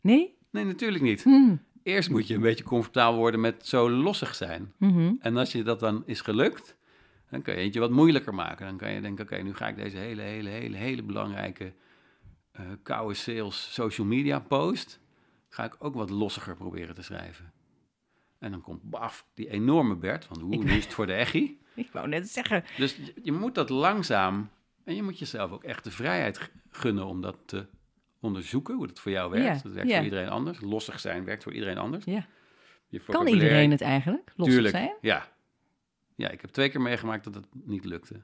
[0.00, 0.38] Nee?
[0.50, 1.22] Nee, natuurlijk niet.
[1.22, 1.56] Hm.
[1.82, 4.72] eerst moet je een beetje comfortabel worden met zo lossig zijn.
[4.76, 5.12] Mhm.
[5.18, 6.76] En als je dat dan is gelukt,
[7.30, 8.66] dan kan je het je wat moeilijker maken.
[8.66, 11.72] Dan kan je denken, oké, nu ga ik deze hele, hele, hele, hele belangrijke
[12.52, 15.00] eh koude sales social media post,
[15.48, 17.52] ga ik ook wat lossiger proberen te schrijven.
[18.40, 21.60] En dan komt baf, die enorme Bert, van hoe, nu is het voor de echi.
[21.74, 22.64] Ik wou net zeggen.
[22.76, 24.50] Dus je, je moet dat langzaam,
[24.84, 27.66] en je moet jezelf ook echt de vrijheid gunnen om dat te
[28.20, 29.56] onderzoeken, hoe dat voor jou werkt.
[29.56, 29.96] Ja, dat werkt ja.
[29.96, 30.60] voor iedereen anders.
[30.60, 32.04] Lossig zijn werkt voor iedereen anders.
[32.04, 32.26] Ja.
[32.88, 34.32] Je Kan iedereen het eigenlijk?
[34.36, 34.94] Los Tuurlijk, zijn?
[35.00, 35.28] ja.
[36.14, 38.22] Ja, ik heb twee keer meegemaakt dat het niet lukte.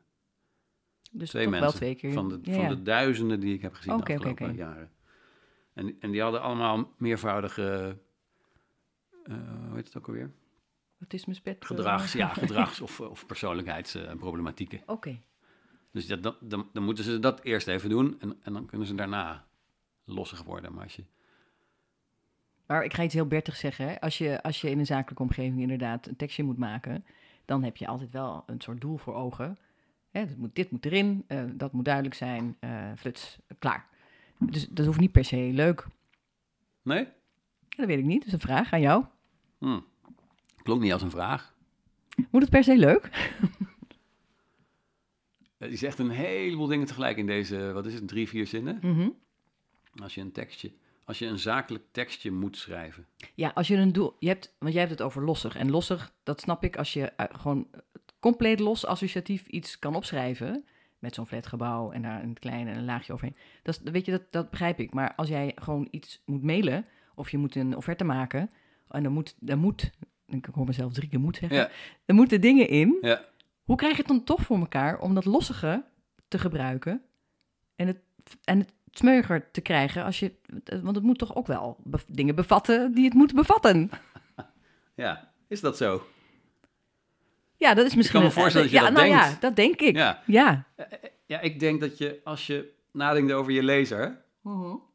[1.11, 2.13] Dus Twee mensen wel twee keer.
[2.13, 4.91] van de, van de duizenden die ik heb gezien de afgelopen jaren.
[5.73, 7.99] En, en die hadden allemaal meervoudige,
[9.35, 10.31] hoe heet het ook alweer?
[11.01, 11.77] Autisme-spectrum.
[11.77, 14.83] Gedrags, ja, gedrags- of, of persoonlijkheidsproblematieken.
[14.87, 15.21] Oké.
[15.93, 18.87] Dus dat, dat, dan, dan moeten ze dat eerst even doen en, en dan kunnen
[18.87, 19.47] ze daarna
[20.05, 20.73] lossig worden.
[20.73, 21.05] Maar als je,
[22.67, 23.89] Maar ik ga iets heel bertig zeggen.
[23.89, 24.01] Hè.
[24.01, 27.05] Als, je, als je in een zakelijke omgeving inderdaad een tekstje moet maken,
[27.45, 29.59] dan heb je altijd wel een soort doel voor ogen.
[30.11, 33.89] Hè, dit, moet, dit moet erin, eh, dat moet duidelijk zijn, eh fluts, klaar.
[34.39, 35.87] Dus dat hoeft niet per se leuk.
[36.83, 37.09] nee?
[37.69, 39.05] Dat weet ik niet, dus een vraag aan jou.
[39.59, 39.81] Hm.
[40.63, 41.55] Klonk niet als een vraag.
[42.31, 43.11] Moet het per se leuk?
[45.59, 48.79] Je zegt een heleboel dingen tegelijk in deze, wat is het, drie, vier zinnen.
[48.83, 49.09] Mhm.
[50.03, 50.73] Als je een tekstje,
[51.05, 53.07] als je een zakelijk tekstje moet schrijven.
[53.35, 54.17] Ja, als je een doel...
[54.19, 55.57] Je hebt, want jij hebt het over lossig.
[55.57, 57.69] En lossig, dat snap ik als je eh, gewoon
[58.21, 60.65] compleet los associatief iets kan opschrijven...
[60.99, 63.37] met zo'n flatgebouw en daar een klein en een laagje overheen.
[63.63, 64.95] Dat, weet je, dat, dat begrijp ik.
[64.95, 66.87] Maar als jij gewoon iets moet mailen...
[67.15, 68.51] of je moet een offerte maken...
[68.97, 69.35] en dan moet...
[69.41, 69.91] Dan moet
[70.27, 71.59] ik hoor mezelf drie keer moet zeggen.
[71.59, 71.71] Ja.
[72.05, 72.99] Er moeten dingen in.
[73.01, 73.25] Ja,
[73.65, 75.85] Hoe krijg je het dan toch voor elkaar om dat lossige
[76.29, 77.03] te gebruiken...
[77.77, 77.99] en het,
[78.45, 80.33] en het smeuiger te krijgen als je...
[80.83, 83.91] Want het moet toch ook wel be- dingen bevatten die het moet bevatten.
[84.95, 85.33] ja.
[85.49, 86.07] Is dat zo?
[87.57, 88.21] Ja, dat is misschien...
[88.21, 89.33] me een- voorstellen dat je ja, dat nou denkt.
[89.33, 89.97] ja, dat denk ik.
[89.97, 90.23] Ja.
[90.27, 90.67] Ja.
[90.77, 90.89] Ja.
[91.27, 94.23] Ja, ik denk dat je, als je nadenkt over je lezer,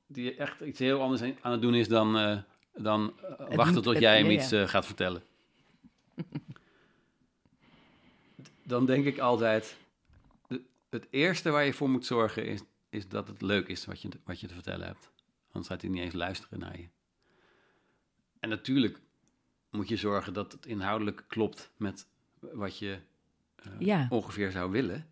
[0.08, 2.38] die echt iets heel anders aan het doen is dan, eh,
[2.76, 5.24] dan eh, Het wachten moet- tot het- jij hem ja, iets eh, gaat vertellen.
[8.64, 9.78] dan denk ik altijd,
[10.90, 14.10] het eerste waar je voor moet zorgen is, is dat het leuk is wat je,
[14.10, 15.12] te- wat je te vertellen hebt.
[15.52, 16.88] Anders gaat hij niet eens luisteren naar je.
[18.40, 19.00] En natuurlijk
[19.70, 22.08] moet je zorgen dat het inhoudelijk klopt met
[22.40, 23.00] wat je
[23.56, 24.08] eh, Ja.
[24.10, 25.10] ongeveer zou willen.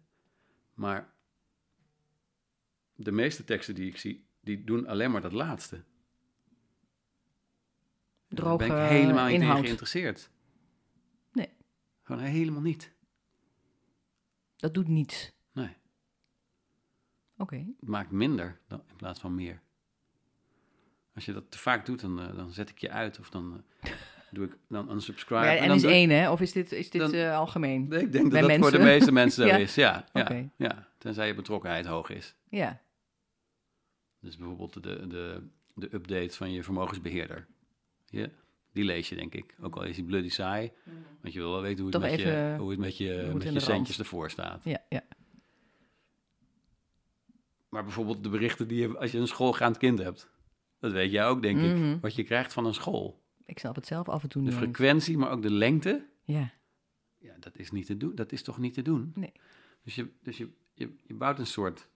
[0.74, 1.14] Maar
[2.96, 5.84] de meeste teksten die ik zie, die doen alleen maar dat laatste.
[8.30, 10.30] Daar Droge ben ik helemaal niet in geïnteresseerd.
[11.32, 11.50] Nee.
[12.04, 12.94] Gewoon helemaal niet.
[14.56, 15.32] Dat doet niets.
[15.52, 15.76] Nee,
[17.38, 17.56] Oké.
[17.56, 19.62] het maakt minder dan, in plaats van meer.
[21.16, 23.64] Als je dat te vaak doet, dan, eh, dan zet ik je uit of dan
[23.82, 23.92] eh,
[24.32, 25.42] doe ik dan unsubscribe.
[25.42, 26.32] Maar en is doe één, hè?
[26.32, 27.88] Of is dit, is dit Dan- eh, algemeen?
[27.88, 29.58] Nee, ik denk dat bij dat voor de meeste mensen zo Ja.
[29.58, 29.76] is.
[29.76, 32.36] Ja, ja, ja, tenzij je betrokkenheid hoog is.
[32.50, 32.82] Ja.
[34.20, 37.48] Dus bijvoorbeeld de, de, de update van je vermogensbeheerder.
[38.12, 38.28] Ja,
[38.72, 39.56] die lees je, denk ik.
[39.62, 40.72] Ook al is die bloody saai.
[41.22, 43.44] Want je wil wel weten hoe het Toch met je, hoe het met je, met
[43.44, 44.00] je centjes rand.
[44.00, 44.64] ervoor staat.
[44.64, 45.04] Ja, ja.
[47.70, 50.30] Maar bijvoorbeeld de berichten die je als je een schoolgaand kind hebt.
[50.80, 51.76] Dat weet jij ook, denk ik.
[51.76, 52.00] Mhm.
[52.00, 53.22] Wat je krijgt van een school.
[53.46, 56.06] Ik snap het zelf af en toe De frequentie, maar ook de lengte.
[56.24, 56.52] Ja.
[57.18, 58.16] Ja, dat is niet te doen.
[58.16, 59.12] Dat is toch niet te doen?
[59.16, 59.32] Nee.
[59.84, 61.88] Dus je, dus je, je, je bouwt een soort...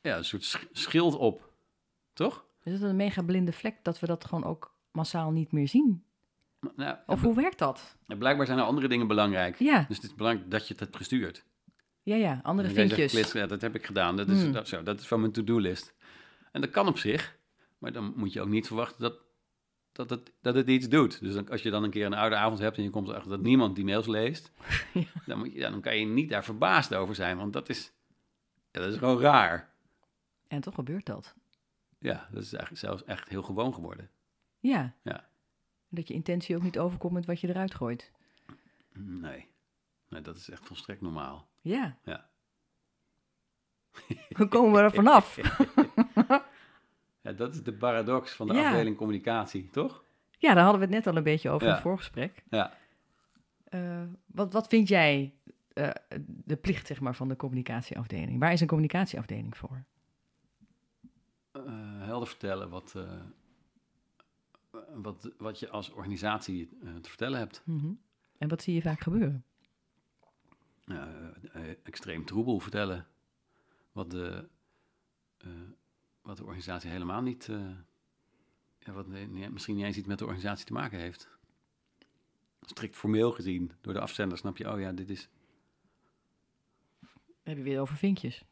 [0.00, 1.52] Ja, een soort sch- schild op.
[2.12, 2.46] Toch?
[2.64, 6.04] Is het een mega blinde vlek dat we dat gewoon ook massaal niet meer zien?
[6.76, 7.96] Nou, Of hoe werkt dat?
[8.06, 9.58] Blijkbaar zijn er andere dingen belangrijk.
[9.58, 11.44] Ja, Dus het is belangrijk dat je het hebt gestuurd.
[12.02, 12.40] ja, ja.
[12.42, 13.12] Andere zegt, vinkjes.
[13.12, 14.16] "Klits, ja, dat heb ik gedaan.
[14.16, 14.52] Dat is, Hmm.
[14.52, 15.94] dat, zo, dat is van mijn to-do-list.
[16.52, 17.36] En dat kan op zich.
[17.78, 19.14] Maar dan moet je ook niet verwachten dat,
[19.92, 21.20] dat, het, dat het iets doet.
[21.20, 23.30] Dus dan, als je dan een keer een oude avond hebt en je komt erachter
[23.30, 24.52] dat niemand die mails leest.
[24.92, 25.02] Ja.
[25.26, 27.36] Dan, moet je, dan kan je niet daar verbaasd over zijn.
[27.36, 27.92] Want dat is,
[28.70, 29.70] ja, dat is gewoon raar.
[30.48, 31.34] En toch gebeurt dat.
[32.02, 34.10] Ja, dat is eigenlijk zelfs echt heel gewoon geworden.
[34.58, 34.94] Ja.
[35.02, 35.28] Ja.
[35.88, 38.12] Dat je intentie ook niet overkomt met wat je eruit gooit.
[38.92, 39.48] Nee.
[40.08, 41.48] nee, dat is echt volstrekt normaal.
[41.60, 41.96] Ja.
[42.04, 42.28] Ja.
[44.38, 45.36] Hoe komen we er vanaf?
[47.22, 48.68] Ja, dat is de paradox van de Ja.
[48.68, 50.04] afdeling communicatie, toch?
[50.38, 52.42] Ja, daar hadden we het net al een beetje over in het voorgesprek.
[52.50, 52.72] Ja.
[53.64, 55.34] Eh, wat, wat vind jij
[55.72, 55.90] eh,
[56.26, 58.40] de plicht zeg maar, van de communicatieafdeling?
[58.40, 59.84] Waar is een communicatieafdeling voor?
[62.02, 63.20] Eh, helder vertellen wat, eh,
[64.94, 67.62] wat, wat je als organisatie eh, te vertellen hebt.
[67.64, 67.92] Mhm.
[68.38, 69.44] En wat zie je vaak gebeuren?
[71.82, 73.06] Extreem troebel vertellen.
[73.92, 74.48] Wat de,
[76.22, 77.48] wat de organisatie helemaal niet,
[78.78, 81.28] ja, wat nee, misschien niet eens iets met de organisatie te maken heeft.
[82.60, 85.28] Strikt formeel gezien, door de afzender snap je, oh ja, dit is...
[87.00, 87.08] Dan
[87.42, 88.44] heb je weer over vinkjes.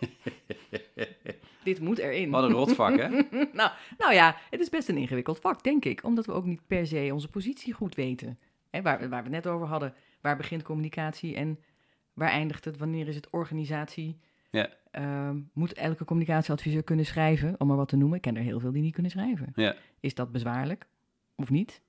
[1.66, 2.30] Dit moet erin.
[2.30, 3.08] Wat een rotvak, hè?
[3.60, 6.04] nou, nou ja, het is best een ingewikkeld vak, denk ik.
[6.04, 8.38] Omdat we ook niet per se onze positie goed weten.
[8.70, 9.94] Hè, waar, waar we het net over hadden.
[10.20, 11.58] Waar begint communicatie en
[12.12, 12.76] waar eindigt het?
[12.76, 14.20] Wanneer is het organisatie?
[14.50, 14.70] Ja.
[14.90, 17.54] Ehm, moet elke communicatieadviseur kunnen schrijven?
[17.58, 18.16] Om maar wat te noemen.
[18.16, 19.52] Ik ken er heel veel die niet kunnen schrijven.
[19.54, 19.76] Ja.
[20.00, 20.86] Is dat bezwaarlijk
[21.36, 21.82] of niet?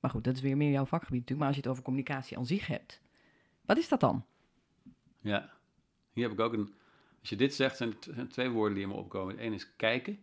[0.00, 1.38] Maar goed, dat is weer meer jouw vakgebied natuurlijk.
[1.38, 3.00] Maar als je het over communicatie aan zich hebt.
[3.64, 4.24] Wat is dat dan?
[5.20, 5.50] Ja.
[6.12, 6.74] Hier heb ik ook een...
[7.22, 9.34] Als je dit zegt, zijn er zijn twee woorden die in me opkomen.
[9.34, 10.18] Het ene is kijken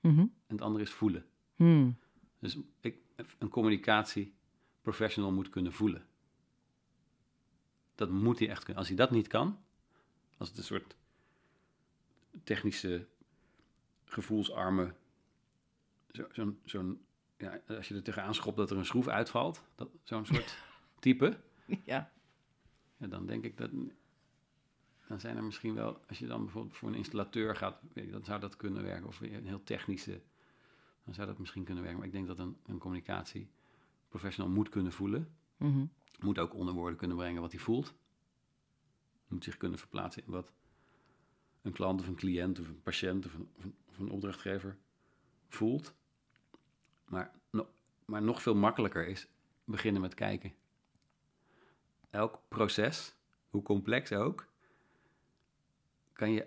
[0.00, 0.18] Mhm.
[0.20, 1.26] en het andere is voelen.
[1.56, 1.96] Hmm.
[2.38, 2.98] Dus ik,
[3.38, 4.34] een communicatie
[4.82, 6.06] professional moet kunnen voelen.
[7.94, 8.76] Dat moet hij echt kunnen.
[8.78, 9.58] Als hij dat niet kan,
[10.36, 10.96] als het een soort
[12.44, 13.06] technische,
[14.04, 14.94] gevoelsarme,
[16.10, 17.00] zo- zo'n, zo'n,
[17.36, 20.58] ja, als je er tegenaan schopt dat er een schroef uitvalt, dat, zo'n soort
[21.00, 21.40] type,
[21.84, 22.12] Ja.
[22.96, 23.70] ja, dan denk ik dat,
[25.08, 28.40] dan zijn er misschien wel, als je dan bijvoorbeeld voor een installateur gaat, dan zou
[28.40, 30.20] dat kunnen werken, of een heel technische,
[31.04, 32.00] dan zou dat misschien kunnen werken.
[32.00, 33.48] Maar ik denk dat een, een communicatie
[34.08, 35.86] professional moet kunnen voelen, Mhm.
[36.20, 37.94] moet ook onder woorden kunnen brengen wat hij voelt,
[39.28, 40.52] moet zich kunnen verplaatsen in wat
[41.62, 44.76] een klant of een cliënt of een patiënt of een, of een, of een opdrachtgever
[45.48, 45.94] voelt.
[47.04, 47.70] Maar, no-
[48.04, 49.28] maar nog veel makkelijker is
[49.64, 50.54] beginnen met kijken.
[52.10, 53.14] Elk proces,
[53.50, 54.46] hoe complex ook,
[56.16, 56.46] kan je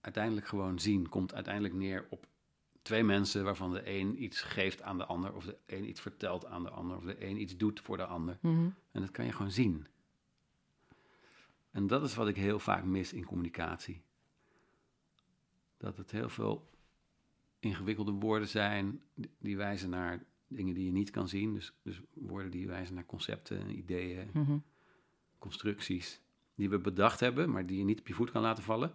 [0.00, 1.08] uiteindelijk gewoon zien.
[1.08, 2.26] Komt uiteindelijk neer op
[2.82, 6.46] twee mensen waarvan de een iets geeft aan de ander, of de een iets vertelt
[6.46, 8.38] aan de ander, of de een iets doet voor de ander.
[8.40, 8.68] Mhm.
[8.92, 9.86] En dat kan je gewoon zien.
[11.70, 14.00] En dat is wat ik heel vaak mis in communicatie.
[15.76, 16.70] Dat het heel veel
[17.58, 19.02] ingewikkelde woorden zijn
[19.38, 21.54] die- wijzen naar dingen die je niet kan zien.
[21.54, 24.58] Dus, dus woorden die wijzen naar concepten, ideeën, Mhm.
[25.38, 26.20] constructies
[26.56, 28.92] die we bedacht hebben, maar die je niet op je voet kan laten vallen.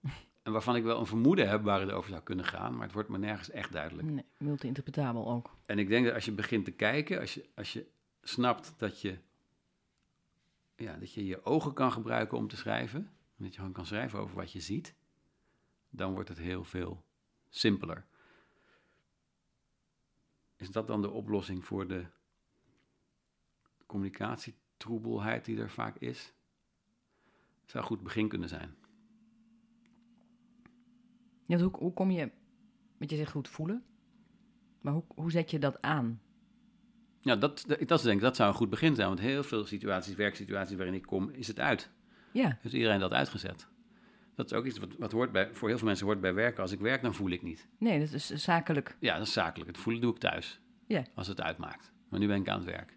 [0.42, 2.92] En waarvan ik wel een vermoeden heb waar het over zou kunnen gaan, maar het
[2.92, 4.08] wordt me nergens echt duidelijk.
[4.08, 5.56] Nee, multi-interpretabel ook.
[5.66, 7.86] En ik denk dat als je begint te kijken, als je, als je
[8.22, 9.18] snapt dat je,
[10.76, 13.86] ja, dat je je ogen kan gebruiken om te schrijven, en dat je gewoon kan
[13.86, 14.94] schrijven over wat je ziet,
[15.90, 17.04] dan wordt het heel veel
[17.48, 18.06] simpeler.
[20.56, 22.06] Is dat dan de oplossing voor de
[23.86, 26.32] communicatietroebelheid die er vaak is?
[27.70, 28.74] Het zou een goed begin kunnen zijn.
[31.46, 32.30] Ja, dus hoe, hoe kom je,
[32.98, 33.82] wat je zegt goed voelen,
[34.80, 36.20] maar hoe, hoe zet je dat aan?
[37.20, 39.64] Ja, dat, dat, dat denk ik, dat zou een goed begin zijn, want heel veel
[39.64, 41.90] situaties, werksituaties waarin ik kom, is het uit.
[42.32, 43.68] Ja, Heeft iedereen dat uitgezet?
[44.34, 46.62] Dat is ook iets wat, wat hoort bij, voor heel veel mensen hoort bij werken.
[46.62, 47.68] Als ik werk, dan voel ik niet.
[47.78, 48.96] nee, dat is zakelijk.
[49.00, 49.70] Ja, dat is zakelijk.
[49.70, 50.60] Het voelen doe ik thuis.
[50.86, 51.04] Ja.
[51.14, 51.92] Als het uitmaakt.
[52.08, 52.96] Maar nu ben ik aan het werk.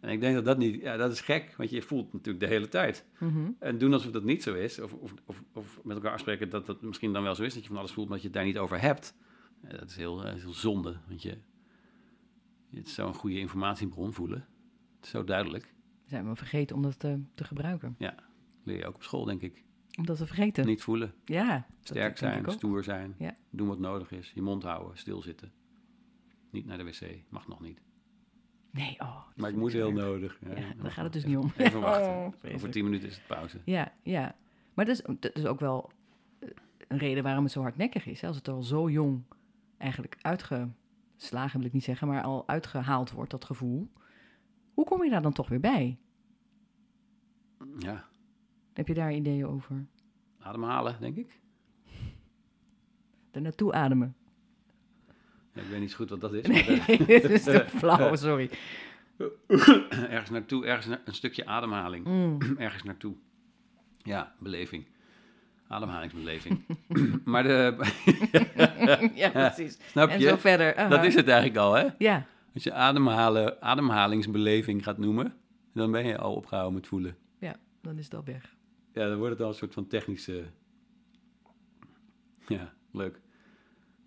[0.00, 0.80] En ik denk dat dat niet...
[0.80, 3.04] Ja, dat is gek, want je voelt natuurlijk de hele tijd.
[3.18, 3.50] Mhm.
[3.58, 6.66] En doen alsof dat niet zo is, of, of, of, of met elkaar afspreken dat
[6.66, 8.42] dat misschien dan wel zo is, dat je van alles voelt, maar dat je het
[8.42, 9.14] daar niet over hebt.
[9.62, 11.38] Ja, dat is heel, eh, heel zonde, want je...
[12.70, 14.46] Het is zo'n goede informatiebron voelen.
[14.96, 15.74] Het is zo duidelijk.
[16.06, 17.96] Zijn we vergeten om dat te, te gebruiken?
[18.64, 19.64] Leer je ook op school, denk ik.
[19.98, 20.66] Om dat te vergeten?
[20.66, 21.14] Niet voelen.
[21.24, 21.66] Ja.
[21.80, 23.36] Sterk zijn, stoer zijn, Ja.
[23.50, 25.52] doen wat nodig is, je mond houden, stilzitten.
[26.50, 27.80] Niet naar de wc, mag nog niet.
[28.70, 29.16] Nee, oh.
[29.36, 30.38] Maar ik moet heel nodig.
[30.40, 31.52] Ja, daar gaat het dus even- niet om.
[31.56, 32.08] Even wachten.
[32.10, 32.72] Oh, Over vreselijk.
[32.72, 33.58] tien minuten is het pauze.
[33.64, 34.36] Ja, ja.
[34.74, 35.90] Maar dat is, dat is ook wel
[36.38, 36.48] eh,
[36.88, 38.20] een reden waarom het zo hardnekkig is.
[38.20, 38.26] Hè?
[38.26, 39.22] Als het al zo jong
[39.78, 43.88] eigenlijk uitgeslagen, wil ik niet zeggen, maar al uitgehaald wordt, dat gevoel.
[44.74, 45.98] Hoe kom je daar dan toch weer bij?
[47.78, 48.08] Ja,
[48.72, 49.86] Heb je daar ideeën over?
[50.38, 51.40] ademhalen, denk ik.
[53.30, 54.16] Er naartoe ademen.
[55.58, 56.46] Ja, ik weet niet zo goed wat dat is.
[56.46, 58.50] Nee, maar, dit is te flauw, sorry.
[59.16, 59.26] eh,
[60.14, 62.04] ergens naartoe, ergens na- een stukje ademhaling.
[62.06, 62.38] Mm.
[62.58, 63.14] ergens naartoe.
[64.02, 64.86] Ja, beleving.
[65.68, 66.60] Ademhalingsbeleving.
[67.24, 67.76] maar de,
[69.14, 69.78] ja, precies.
[69.86, 70.38] snap En zo je?
[70.38, 70.88] verder.
[70.88, 71.86] Dat is het eigenlijk al, hè?
[71.98, 75.34] Ja, Als je ademhalen, ademhalingsbeleving gaat noemen,
[75.74, 77.16] dan ben je al opgehouden met voelen.
[77.38, 78.56] ja, dan is het al weg.
[78.92, 80.44] Ja, dan wordt het al een soort van technische.
[82.46, 83.20] Ja, leuk.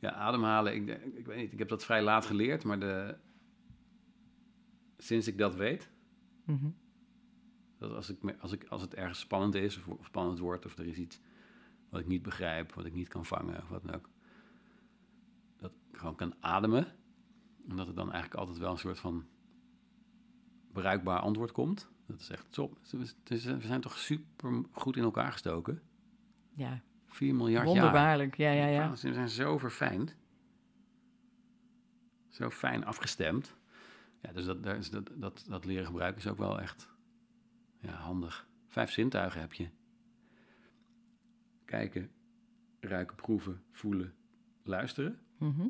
[0.02, 3.18] Ja, ademhalen, ik, ik weet niet, ik heb dat vrij laat geleerd, maar de...
[4.98, 5.92] sinds ik dat weet,
[6.46, 6.70] Mhm.
[7.78, 10.78] dat als, ik, als, ik, als het ergens spannend is of, of spannend wordt, of
[10.78, 11.20] er is iets
[11.90, 14.10] wat ik niet begrijp, wat ik niet kan vangen, of wat dan ook,
[15.58, 16.86] dat ik gewoon kan ademen,
[17.70, 19.26] en dat er dan eigenlijk altijd wel een soort van
[20.72, 21.90] bruikbaar antwoord komt.
[22.06, 22.78] Dat is echt top.
[23.24, 25.82] We zijn toch super goed in elkaar gestoken.
[26.54, 27.76] Ja, 4 miljard jaar.
[27.76, 28.36] wonderbaarlijk.
[28.36, 28.96] Ja, ja, ja.
[28.96, 30.16] Ze zijn zo verfijnd.
[32.30, 33.56] zo fijn afgestemd.
[34.22, 36.90] Ja, dus dat, dat, dat, dat leren gebruiken is ook wel echt
[37.80, 38.48] ja, handig.
[38.68, 39.68] Vijf zintuigen heb je.
[41.66, 42.12] Kijken,
[42.80, 44.14] ruiken, proeven, voelen,
[44.64, 45.20] luisteren.
[45.38, 45.68] Mhm.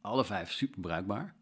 [0.00, 1.34] Alle vijf super bruikbaar.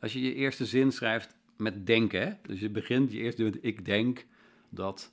[0.00, 2.32] Als je je eerste zin schrijft met denken, hè?
[2.42, 4.26] dus je begint je eerste met ik denk
[4.68, 5.12] dat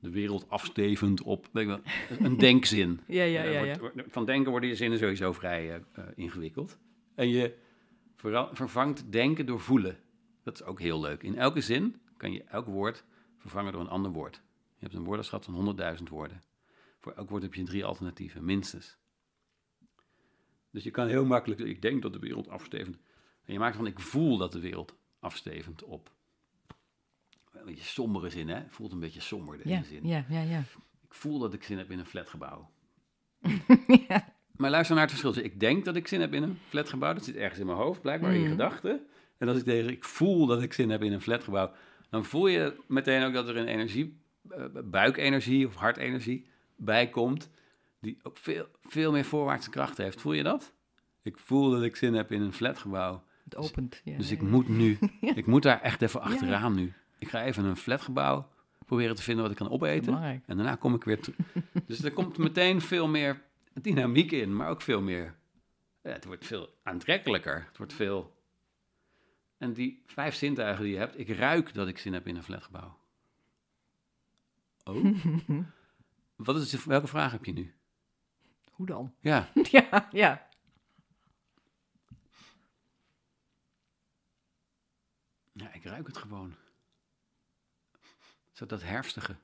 [0.00, 1.80] de wereld afstevend op ik wel,
[2.18, 3.00] een denkzin.
[3.06, 6.78] Ja, ja, Eh, ja, van denken worden je zinnen sowieso vrij eh, eh, ingewikkeld.
[7.14, 7.54] En je
[8.52, 9.98] vervangt denken door voelen.
[10.42, 11.22] Dat is ook heel leuk.
[11.22, 13.04] In elke zin kan je elk woord
[13.38, 14.34] vervangen door een ander woord.
[14.78, 16.42] Je hebt een woordenschat van 100.000 woorden.
[16.98, 18.98] Voor elk woord heb je drie alternatieven, minstens.
[20.70, 22.98] Dus je kan heel makkelijk, ik denk dat de wereld afstevend.
[23.44, 26.10] En je maakt van, ik voel dat de wereld afstevend op.
[27.60, 28.60] Een beetje sombere zin, hè?
[28.68, 30.06] Voelt een beetje somber, deze Ja, zin.
[30.06, 30.58] ja, ja, ja.
[31.04, 32.70] Ik voel dat ik zin heb in een flatgebouw.
[34.08, 34.34] ja.
[34.56, 35.32] Maar luister naar het verschil.
[35.32, 37.12] Dus Ik denk dat ik zin heb in een flatgebouw.
[37.14, 38.50] Dat zit ergens in mijn hoofd, blijkbaar in Mhm.
[38.50, 39.00] gedachten.
[39.38, 41.72] En als ik tegen ik voel dat ik zin heb in een flatgebouw,
[42.10, 44.20] dan voel je meteen ook dat er een energie,
[44.50, 46.46] eh, buikenergie of hartenergie
[46.76, 47.50] bij komt,
[48.00, 50.20] die ook veel, veel meer voorwaartse kracht heeft.
[50.20, 50.72] Voel je dat?
[51.22, 53.22] Ik voel dat ik zin heb in een flatgebouw.
[53.44, 54.00] Het opent.
[54.04, 54.48] Ja, Dus ja, ik ja.
[54.48, 54.98] moet nu,
[55.34, 56.92] ik moet daar echt even achteraan nu.
[57.20, 58.48] Ik ga even een flatgebouw
[58.86, 60.22] proberen te vinden wat ik kan opeten.
[60.46, 61.36] En daarna kom ik weer terug.
[61.86, 65.38] dus er komt meteen veel meer dynamiek in, maar ook veel meer.
[66.02, 67.64] Ja, het wordt veel aantrekkelijker.
[67.68, 68.38] Het wordt veel.
[69.58, 72.42] En die vijf zintuigen die je hebt, ik ruik dat ik zin heb in een
[72.42, 72.98] flatgebouw.
[74.84, 75.16] Oh.
[76.36, 77.74] Wat is welke vraag heb je nu?
[78.70, 79.14] Hoe dan?
[79.20, 80.48] Ja, ja, ja.
[85.52, 86.54] ja, ik ruik het gewoon.
[88.60, 89.36] Zo dat herfstige.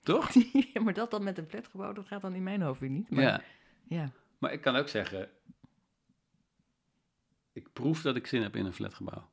[0.00, 0.30] Toch?
[0.74, 3.10] ja, maar dat dan met een flatgebouw, dat gaat dan in mijn hoofd weer niet.
[3.10, 3.42] Maar, Ja.
[3.88, 4.10] ja.
[4.38, 5.30] Maar ik kan ook zeggen,
[7.52, 9.30] ik proef dat ik zin heb in een flatgebouw.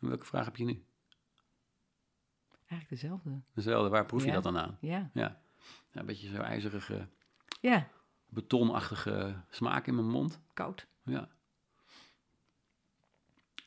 [0.00, 0.84] En welke vraag heb je nu?
[2.66, 3.40] Eigenlijk dezelfde.
[3.52, 4.34] Dezelfde, waar proef je Ja.
[4.34, 4.78] dat dan aan?
[4.80, 5.10] Ja.
[5.14, 5.42] Ja,
[5.92, 7.08] ja een beetje zo ijzerige,
[7.60, 7.88] Ja,
[8.26, 10.40] betonachtige smaak in mijn mond.
[10.52, 10.86] koud.
[11.02, 11.28] Ja.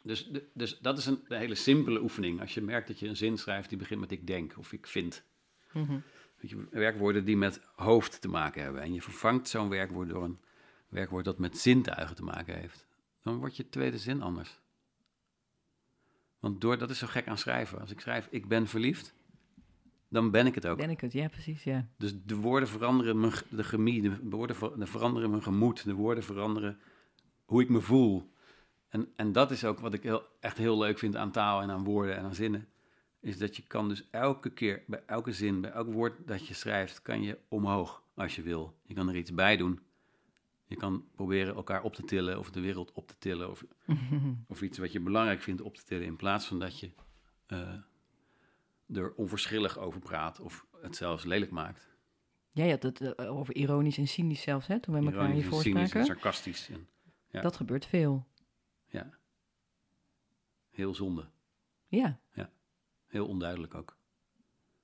[0.07, 2.41] Dus, dus dat is een, een hele simpele oefening.
[2.41, 4.87] Als je merkt dat je een zin schrijft die begint met ik denk of ik
[4.87, 5.23] vind.
[5.71, 5.99] Mhm.
[6.39, 8.81] Je, werkwoorden die met hoofd te maken hebben.
[8.81, 10.39] En je vervangt zo'n werkwoord door een
[10.89, 12.85] werkwoord dat met zintuigen te maken heeft.
[13.23, 14.59] Dan wordt je tweede zin anders.
[16.39, 17.79] Want door, dat is zo gek aan schrijven.
[17.79, 19.13] Als ik schrijf ik ben verliefd,
[20.07, 20.77] dan ben ik het ook.
[20.77, 21.13] Ben ik het?
[21.13, 21.87] Ja, precies, ja.
[21.97, 25.93] Dus de woorden veranderen mijn, de chemie, de woorden ver- de veranderen mijn gemoed, de
[25.93, 26.79] woorden veranderen
[27.45, 28.35] hoe ik me voel.
[28.89, 31.69] En, en dat is ook wat ik heel, echt heel leuk vind aan taal en
[31.69, 32.67] aan woorden en aan zinnen.
[33.19, 36.53] Is dat je kan dus elke keer, bij elke zin, bij elk woord dat je
[36.53, 38.77] schrijft, kan je omhoog als je wil.
[38.83, 39.79] Je kan er iets bij doen.
[40.65, 43.49] Je kan proberen elkaar op te tillen of de wereld op te tillen.
[43.49, 43.63] Of,
[44.47, 46.05] of iets wat je belangrijk vindt op te tillen.
[46.05, 46.91] In plaats van dat je
[47.45, 47.73] eh,
[48.93, 51.95] er onverschillig over praat of het zelfs lelijk maakt.
[52.51, 55.41] Ja, je had het eh, over ironisch en cynisch zelfs, hè, toen we elkaar Ironisch
[55.41, 56.69] hiervoor en cynisch en sarcastisch.
[56.69, 56.87] En,
[57.29, 57.41] ja.
[57.41, 58.25] Dat gebeurt veel.
[58.87, 59.09] Ja.
[60.69, 61.29] Heel zonde.
[61.87, 62.19] Ja,
[63.07, 63.97] Heel onduidelijk ook.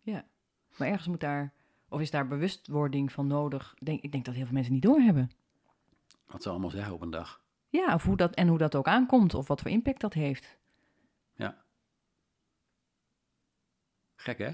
[0.02, 0.26] ja.
[0.78, 1.54] Maar ergens moet daar,
[1.90, 3.76] of is daar bewustwording van nodig?
[3.80, 5.32] Denk, ik denk dat heel veel mensen niet doorhebben.
[6.26, 7.44] Wat ze allemaal zeggen op een dag.
[7.70, 10.58] Ja, of hoe dat, en hoe dat ook aankomt, of wat voor impact dat heeft.
[14.16, 14.52] Gek hè?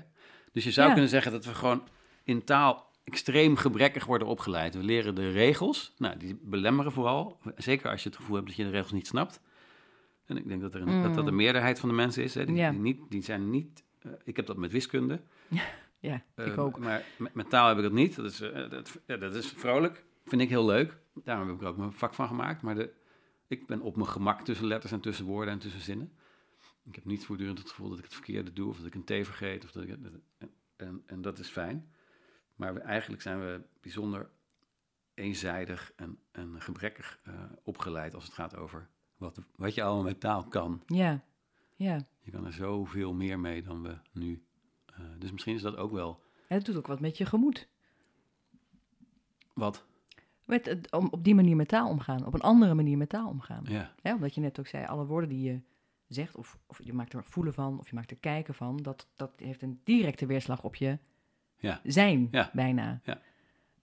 [0.52, 0.94] Dus je zou Ja.
[0.94, 1.88] kunnen zeggen dat we gewoon
[2.24, 4.76] in taal extreem gebrekkig worden opgeleid.
[4.76, 5.94] We leren de regels.
[5.98, 7.40] Nou, die belemmeren vooral.
[7.56, 9.42] Zeker als je het gevoel hebt dat je de regels niet snapt.
[10.26, 11.38] En ik denk dat er een, dat, dat de Mm.
[11.38, 12.34] meerderheid van de mensen is.
[12.36, 12.72] Hè, die, Ja.
[12.72, 13.84] die, niet, die zijn niet...
[14.02, 15.22] eh, ik heb dat met wiskunde.
[16.00, 16.80] Ja, Eh, ik ook.
[16.80, 18.16] Maar met, met taal heb ik dat niet.
[18.16, 20.04] Dat is, eh, dat, ja, dat is vrolijk.
[20.26, 20.98] Vind ik heel leuk.
[21.24, 22.62] Daarom heb ik er ook mijn vak van gemaakt.
[22.62, 22.90] Maar de,
[23.48, 26.12] ik ben op mijn gemak tussen letters en tussen woorden en tussen zinnen.
[26.86, 28.70] Ik heb niet voortdurend het gevoel dat ik het verkeerde doe.
[28.70, 29.64] Of dat ik een T vergeet.
[29.64, 29.96] Of dat ik,
[30.76, 31.90] en, en dat is fijn.
[32.60, 34.30] Maar we, eigenlijk zijn we bijzonder
[35.14, 37.34] eenzijdig en, en gebrekkig eh,
[37.64, 40.84] opgeleid als het gaat over wat, wat je allemaal met taal kan.
[40.86, 41.24] Ja,
[41.76, 42.08] ja.
[42.22, 44.44] Je kan er zoveel meer mee dan we nu.
[44.86, 47.68] eh, dus misschien is dat ook wel En het doet ook wat met je gemoed.
[49.54, 49.86] wat.
[50.46, 53.30] Met, het- om, op die manier met taal omgaan, op een andere manier met taal
[53.30, 53.64] omgaan.
[53.68, 53.94] Ja.
[54.04, 55.62] Ja, omdat je net ook zei, alle woorden die je
[56.08, 59.08] zegt, of, of je maakt er voelen van, of je maakt er kijken van, dat,
[59.16, 60.98] dat heeft een directe weerslag op je
[61.60, 61.82] Ja.
[61.84, 62.50] zijn, Ja.
[62.54, 63.02] bijna.
[63.04, 63.22] Ja.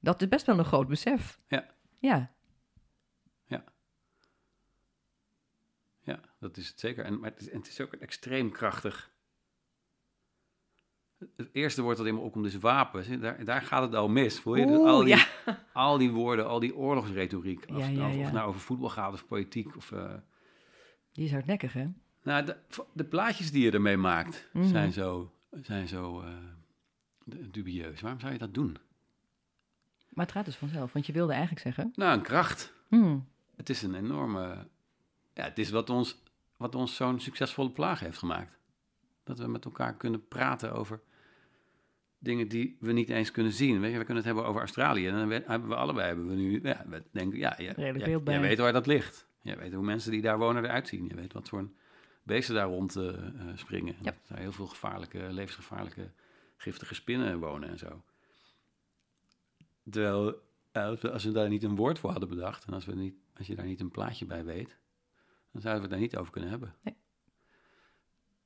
[0.01, 1.41] Dat is best wel een groot besef.
[1.49, 1.75] Ja.
[1.99, 2.35] Ja,
[6.03, 7.05] Ja, dat is het zeker.
[7.05, 9.11] En, maar het is, en het is ook extreem krachtig.
[11.37, 13.21] Het eerste woord dat in me opkomt is wapen.
[13.21, 14.41] Daar, daar gaat het al mis.
[14.41, 14.67] Voel je?
[14.67, 15.27] Dus al, die, ja.
[15.73, 17.65] al die woorden, al die oorlogsretoriek.
[17.71, 18.23] Als Ja, het ja, Of ja.
[18.25, 19.77] het nou over voetbal gaat of politiek.
[19.77, 20.15] Of, eh,
[21.13, 21.87] Die is hardnekkig, hè?
[22.23, 22.57] nou, de,
[22.93, 24.67] de plaatjes die je ermee maakt Mhm.
[24.69, 26.29] zijn zo, zijn zo eh,
[27.51, 28.01] dubieus.
[28.01, 28.77] Waarom zou je dat doen?
[30.09, 31.93] Maar het gaat dus vanzelf, want je wilde eigenlijk zeggen...
[31.95, 32.73] Nou, een kracht.
[32.89, 34.67] hmm, Het is een enorme...
[35.35, 36.23] Ja, het is wat ons,
[36.57, 38.59] wat ons zo'n succesvolle plaag heeft gemaakt.
[39.25, 41.01] Dat we met elkaar kunnen praten over
[42.19, 43.81] dingen die we niet eens kunnen zien.
[43.81, 45.07] Weet je, we kunnen het hebben over Australië.
[45.09, 48.05] En dan hebben we allebei, hebben we nu, ja, we denken, ja, ja, Redelijk ja,
[48.05, 48.35] beeld bij.
[48.35, 49.27] jij weet waar dat ligt.
[49.41, 51.07] Je weet hoe mensen die daar wonen eruit zien.
[51.09, 51.75] Je weet wat voor een
[52.23, 53.23] beesten daar rond eh, eh,
[53.55, 53.95] springen.
[53.95, 54.11] En Ja.
[54.11, 56.11] Dat daar heel veel gevaarlijke, levensgevaarlijke,
[56.57, 58.03] giftige spinnen wonen en zo.
[59.91, 60.43] Terwijl,
[60.73, 62.65] als we- als we daar niet een woord voor hadden bedacht...
[62.65, 64.79] en als, we niet, als je daar niet een plaatje bij weet...
[65.53, 66.75] dan zouden we het daar niet over kunnen hebben.
[66.83, 66.97] Nee.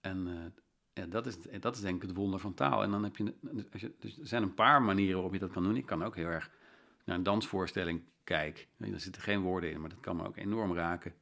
[0.01, 2.83] En eh, ja, dat, is, dat is denk ik het wonder van taal.
[2.83, 3.35] En dan heb je,
[3.73, 3.93] als je...
[3.99, 5.77] Dus er zijn een paar manieren waarop je dat kan doen.
[5.77, 6.51] Ik kan ook heel erg
[7.05, 8.65] naar een dansvoorstelling kijken.
[8.77, 11.15] Daar zitten geen woorden in, maar dat kan me ook enorm raken.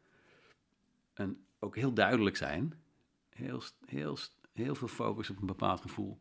[1.14, 2.80] En ook heel duidelijk zijn.
[3.28, 4.16] Heel, heel,
[4.52, 6.18] heel veel focus op een bepaald gevoel.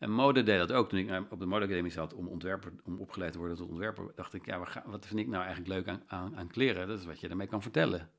[0.00, 0.88] En mode deed dat ook.
[0.88, 4.34] Toen ik op de modeacademie zat om, ontwerper, om opgeleid te worden tot ontwerper, dacht
[4.34, 6.88] ik, ja, wat, vind ik nou eigenlijk leuk aan, aan, aan kleren?
[6.88, 8.10] Dat is wat je ermee kan vertellen.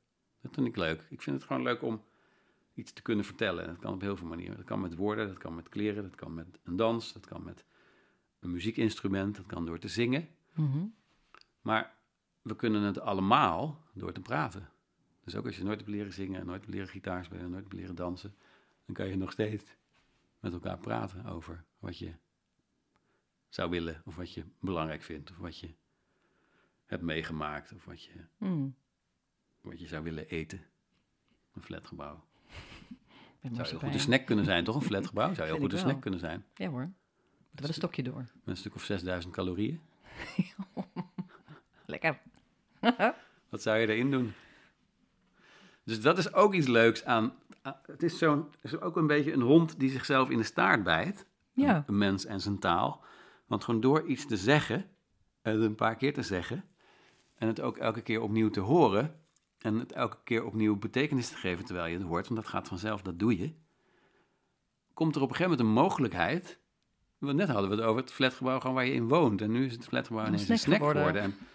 [0.42, 1.06] Dat vind ik leuk.
[1.10, 2.04] Ik vind het gewoon leuk om
[2.74, 3.64] iets te kunnen vertellen.
[3.64, 4.56] En dat kan op heel veel manieren.
[4.56, 7.44] Dat kan met woorden, dat kan met kleren, dat kan met een dans, dat kan
[7.44, 7.66] met
[8.40, 10.28] een muziekinstrument, dat kan door te zingen.
[10.54, 10.86] mhm.
[11.62, 11.94] Maar
[12.42, 14.70] we kunnen het allemaal door te praten.
[15.24, 17.74] Dus ook als je nooit hebt leren zingen, nooit hebt leren gitaar spelen, nooit hebt
[17.74, 18.36] leren dansen,
[18.86, 19.76] dan kan je nog steeds
[20.40, 22.12] met elkaar praten over wat je
[23.50, 25.74] zou willen, of wat je belangrijk vindt, of wat je
[26.86, 28.76] hebt meegemaakt, of wat je, Hmm.
[29.62, 30.62] wat je zou willen eten.
[31.54, 32.14] Een flatgebouw.
[33.42, 34.76] Met Zou heel goed een snack kunnen zijn, toch?
[34.76, 35.88] Een flatgebouw zou heel goed een wel.
[35.90, 36.46] snack kunnen zijn.
[36.56, 36.82] Ja hoor.
[37.52, 38.20] Moet wel een stokje door.
[38.22, 39.82] Met een stuk of 6000 calorieën.
[41.86, 42.20] Lekker.
[43.50, 44.34] Wat zou je erin doen?
[45.84, 47.34] Dus dat is ook iets leuks aan.
[47.62, 50.84] aan- het is, zo'n, is ook een beetje een hond die zichzelf in de staart
[50.84, 51.26] bijt.
[51.52, 51.76] Ja.
[51.76, 53.04] Een, een mens en zijn taal.
[53.46, 54.90] Want gewoon door iets te zeggen,
[55.42, 56.64] en het een paar keer te zeggen,
[57.36, 59.20] en het ook elke keer opnieuw te horen,
[59.58, 62.68] en het elke keer opnieuw betekenis te geven terwijl je het hoort, want dat gaat
[62.68, 63.54] vanzelf, dat doe je,
[64.94, 66.60] komt er op een gegeven moment een mogelijkheid.
[67.18, 69.42] Want net hadden we het over het flatgebouw gewoon waar je in woont.
[69.42, 71.02] En nu is het flatgebouw Een ineens een snack geworden.
[71.04, 71.24] geworden.
[71.24, 71.48] En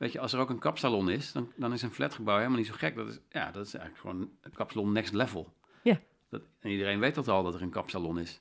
[0.00, 2.66] Weet je, als er ook een kapsalon is, dan, dan is een flatgebouw helemaal niet
[2.66, 2.94] zo gek.
[2.94, 5.52] Dat is, ja, dat is eigenlijk gewoon een kapsalon next level.
[5.82, 6.00] Ja.
[6.28, 8.40] Dat, en iedereen weet dat al, dat er een kapsalon is.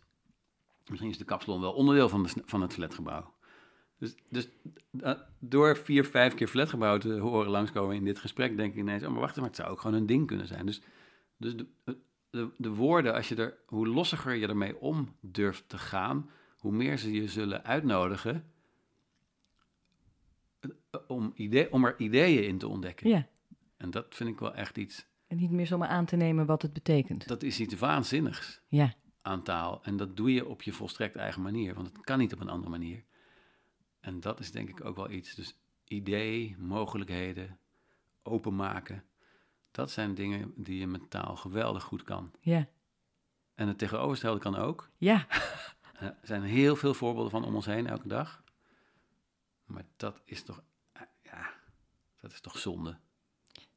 [0.90, 3.34] Misschien is de kapsalon wel onderdeel van, de, van het flatgebouw.
[4.00, 4.50] Dus, dus
[5.00, 9.04] eh, door vier, vijf keer flatgebouw te horen langskomen in dit gesprek, denk ik ineens,
[9.04, 10.66] oh, maar wacht maar het zou ook gewoon een ding kunnen zijn.
[10.66, 10.82] Dus,
[11.38, 11.68] dus de,
[12.30, 16.72] de, de woorden, als je er, hoe lossiger je ermee om durft te gaan, hoe
[16.72, 18.52] meer ze je zullen uitnodigen
[20.60, 23.10] eh, om, idee, om er ideeën in te ontdekken.
[23.10, 23.28] Ja.
[23.78, 26.62] En dat vind ik wel echt iets, En niet meer zomaar aan te nemen wat
[26.62, 27.28] het betekent.
[27.28, 28.94] dat is iets waanzinnigs Ja.
[29.22, 29.84] Aan taal.
[29.84, 32.50] En dat doe je op je volstrekt eigen manier, want het kan niet op een
[32.50, 33.04] andere manier.
[34.00, 35.36] En dat is denk ik ook wel iets.
[35.36, 35.56] Dus
[35.88, 37.60] idee, mogelijkheden,
[38.24, 39.04] openmaken.
[39.72, 42.32] Dat zijn dingen die je met taal geweldig goed kan.
[42.40, 42.68] Ja.
[43.56, 44.90] En het tegenovergestelde kan ook.
[44.98, 45.28] Ja.
[46.00, 48.44] Er zijn heel veel voorbeelden van om ons heen elke dag.
[49.66, 51.50] Maar dat is toch, eh, ja,
[52.22, 52.98] dat is toch zonde.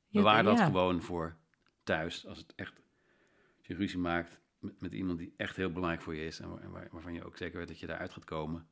[0.09, 0.64] Bewaar dat ja.
[0.64, 1.36] gewoon voor
[1.82, 2.26] thuis.
[2.26, 2.80] Als het echt,
[3.59, 6.41] als je ruzie maakt met, met iemand die echt heel belangrijk voor je is.
[6.41, 8.67] En, waar- en waar- waarvan je ook zeker weet dat je daaruit gaat komen.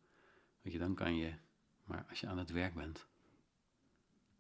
[0.63, 1.33] Weet je, dan kan je.
[1.85, 3.07] Maar als je aan het werk bent,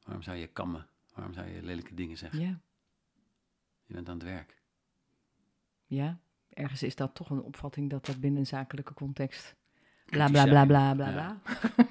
[0.04, 0.86] waarom zou je kammen?
[1.14, 2.40] Waarom zou je lelijke dingen zeggen?
[2.40, 2.60] Ja.
[3.86, 4.62] Je bent aan het werk.
[5.86, 6.18] Ja.
[6.48, 9.54] Ergens is dat toch een opvatting dat dat binnen een zakelijke context.
[10.06, 11.12] Bla bla bla bla bla Ja.
[11.12, 11.40] bla.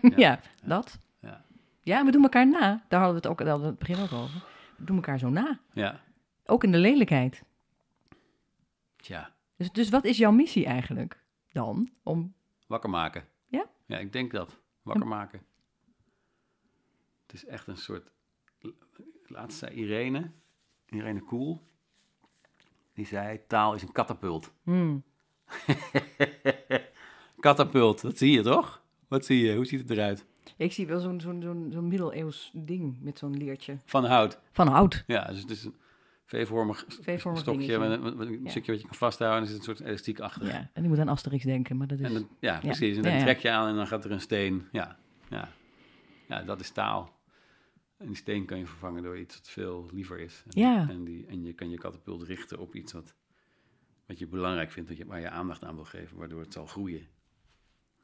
[0.10, 0.18] Ja.
[0.18, 1.00] Ja, dat.
[1.20, 1.46] Ja.
[1.82, 2.86] Ja, we doen elkaar na.
[2.88, 4.44] Daar hadden we het ook hadden we het begin ook over.
[4.78, 5.60] We doen elkaar zo na.
[5.74, 6.02] Ja,
[6.46, 7.44] Ook in de lelijkheid.
[8.96, 9.34] tja.
[9.60, 11.90] Dus, dus wat is jouw missie eigenlijk dan?
[12.04, 12.34] Om,
[12.68, 13.28] Wakker maken.
[13.48, 13.70] Ja?
[13.86, 14.60] Ja, ik denk dat.
[14.82, 15.42] Wakker maken.
[17.26, 18.12] Het is echt een soort...
[19.26, 20.32] Laatst zei Irene,
[20.86, 21.62] Irene Koel,
[22.94, 24.52] die zei, taal is een katapult.
[24.64, 25.04] hmm,
[27.40, 28.84] Katapult, dat zie je toch?
[29.08, 29.56] Wat zie je?
[29.56, 30.26] Hoe ziet het eruit?
[30.58, 33.78] ik zie wel zo'n zo'n zo'n zo'n middeleeuws ding met zo'n leertje.
[33.86, 34.40] Van hout.
[34.52, 35.04] Van hout.
[35.08, 35.76] Ja, dus het is een
[36.30, 36.86] V-vormig
[37.34, 38.50] stokje met, een- met- met een Ja.
[38.50, 40.46] stukje wat je kan vasthouden en er zit een soort elastiek achter.
[40.48, 42.06] Ja, en die moet aan Asterix denken, maar dat is...
[42.06, 42.98] En dan, ja, precies.
[42.98, 44.68] En dan trek je aan en dan gaat er een steen.
[44.72, 45.00] Ja,
[45.30, 45.50] ja.
[46.28, 47.18] ja, dat is taal.
[47.98, 50.44] En die steen kan je vervangen door iets wat veel liever is.
[50.50, 50.90] En, Ja.
[50.90, 53.14] En, die, en je kan je katapult richten op iets wat,
[54.06, 56.66] wat je belangrijk vindt, wat je, waar je aandacht aan wil geven, waardoor het zal
[56.66, 57.08] groeien.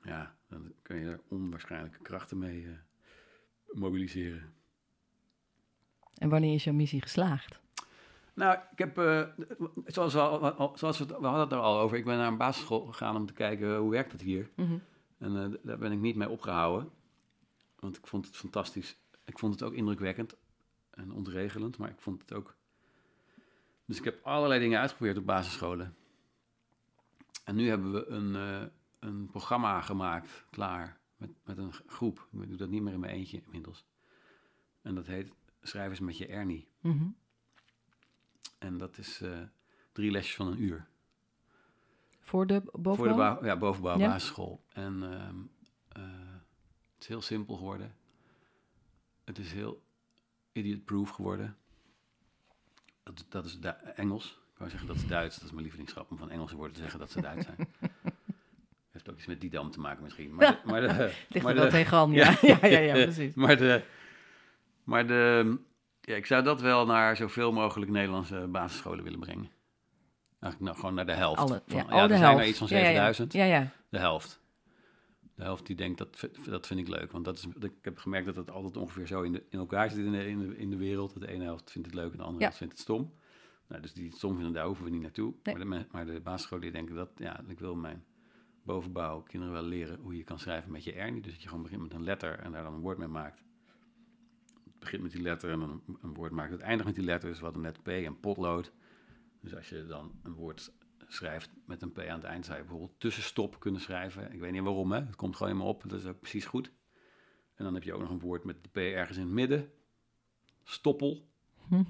[0.04, 2.72] Ja, dan kun je er onwaarschijnlijke krachten mee eh,
[3.80, 4.54] mobiliseren.
[6.18, 7.60] En wanneer is jouw missie geslaagd?
[8.36, 9.28] Nou, ik heb, eh,
[9.86, 12.38] zoals, we, al, zoals we, we hadden het er al over, ik ben naar een
[12.38, 14.50] basisschool gegaan om te kijken hoe werkt het hier.
[14.56, 14.78] Mhm.
[15.18, 16.90] En eh, daar ben ik niet mee opgehouden,
[17.80, 18.98] want ik vond het fantastisch.
[19.26, 20.36] Ik vond het ook indrukwekkend
[20.90, 22.56] en ontregelend, maar ik vond het ook...
[23.86, 25.96] Dus ik heb allerlei dingen uitgeprobeerd op basisscholen.
[27.44, 28.68] En nu hebben we een, eh,
[29.00, 32.28] een programma gemaakt, klaar, met, met een groep.
[32.32, 33.86] Ik doe dat niet meer in mijn eentje inmiddels.
[34.82, 35.32] En dat heet
[35.62, 36.68] Schrijvers met je Ernie.
[36.82, 37.08] Mhm.
[38.58, 39.40] En dat is eh,
[39.92, 40.88] drie lesjes van een uur.
[42.20, 42.96] Voor de bovenbouw?
[42.96, 44.08] Voor de bouw- ja, bovenbouw Ja.
[44.08, 44.64] basisschool.
[44.74, 45.36] En ehm,
[45.92, 46.04] eh,
[46.94, 47.96] het is heel simpel geworden.
[49.24, 49.84] Het is heel
[50.52, 51.58] idiot-proof geworden.
[53.04, 54.40] Dat, dat is Du- Engels.
[54.54, 55.36] Ik wou zeggen dat is Duits.
[55.36, 57.58] Dat is mijn lievelingsgrap om van Engelse woorden te zeggen dat ze Duits zijn.
[58.92, 60.36] Heeft ook iets met Didam te maken misschien.
[60.36, 60.88] Maar de, maar de,
[61.30, 62.38] Ligt maar er wel de- tegenaan, ja.
[62.42, 63.34] Ja, ja, ja, precies.
[63.34, 63.84] maar de,
[64.84, 65.58] maar de,
[66.06, 69.50] ja, ik zou dat wel naar zoveel mogelijk Nederlandse basisscholen willen brengen.
[70.40, 71.40] Eigenlijk nou, gewoon naar de helft.
[71.40, 72.42] Alle, van, ja, ja, er de zijn helft.
[72.42, 73.14] er iets van Ja, ja, ja.
[73.14, 73.34] 7000.
[73.34, 73.72] Ja, ja.
[73.90, 74.44] De helft.
[75.36, 77.12] De helft die denkt, dat, dat vind ik leuk.
[77.12, 79.90] Want dat is, ik heb gemerkt dat het altijd ongeveer zo in, de, in elkaar
[79.90, 81.20] zit in de, in, de, in de wereld.
[81.20, 82.44] De ene helft vindt het leuk en de andere Ja.
[82.44, 83.14] helft vindt het stom.
[83.68, 85.34] Nou, dus die het stom vinden, daar hoeven we niet naartoe.
[85.44, 85.56] Nee.
[85.66, 88.04] Maar, de, maar de basisscholen die denken dat, ja, ik wil mijn
[88.64, 91.22] bovenbouw kinderen wel leren hoe je kan schrijven met je Ernie.
[91.22, 93.44] Dus dat je gewoon begint met een letter en daar dan een woord mee maakt.
[94.86, 96.52] Begint met die letter en een, een woord maakt.
[96.52, 98.72] Het eindigt met die letter, dus we hadden net P en potlood.
[99.42, 100.72] Dus als je dan een woord
[101.08, 104.34] schrijft met een P aan het eind, zou je bijvoorbeeld tussenstop kunnen schrijven.
[104.34, 105.00] Ik weet niet waarom, hè.
[105.00, 105.84] Het komt gewoon helemaal op.
[105.90, 106.72] Dat is ook precies goed.
[107.56, 109.72] En dan heb je ook nog een woord met de P ergens in het midden.
[110.64, 111.28] Stoppel.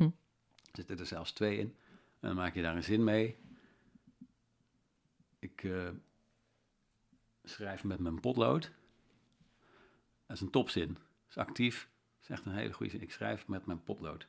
[0.01, 1.75] Er zitten er zelfs twee in.
[2.19, 3.37] En dan maak je daar een zin mee.
[5.39, 5.89] Ik eh,
[7.43, 8.71] schrijf met mijn potlood.
[10.25, 10.93] Dat is een topzin.
[10.93, 11.93] Dat is actief.
[12.25, 13.01] Is echt een hele goede zin.
[13.01, 14.27] Ik schrijf met mijn potlood.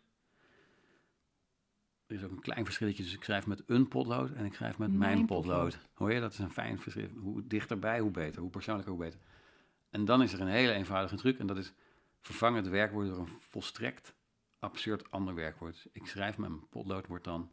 [2.07, 3.03] Er is ook een klein verschilletje.
[3.03, 5.65] Dus ik schrijf met een potlood en ik schrijf met mijn, Mijn potlood.
[5.65, 5.89] potlood.
[5.95, 6.21] Hoor je?
[6.21, 7.09] Dat is een fijn verschil.
[7.09, 8.41] Hoe dichterbij, hoe beter.
[8.41, 9.21] Hoe persoonlijker, hoe beter.
[9.91, 11.39] En dan is er een hele eenvoudige truc.
[11.39, 11.73] En dat is
[12.21, 14.15] vervang het werkwoord door een volstrekt
[14.59, 15.87] absurd ander werkwoord.
[15.93, 17.51] Ik schrijf met mijn potlood wordt dan...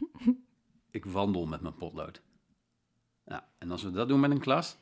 [0.90, 2.22] ik wandel met mijn potlood.
[3.24, 4.78] Nou, en als we dat doen met een klas...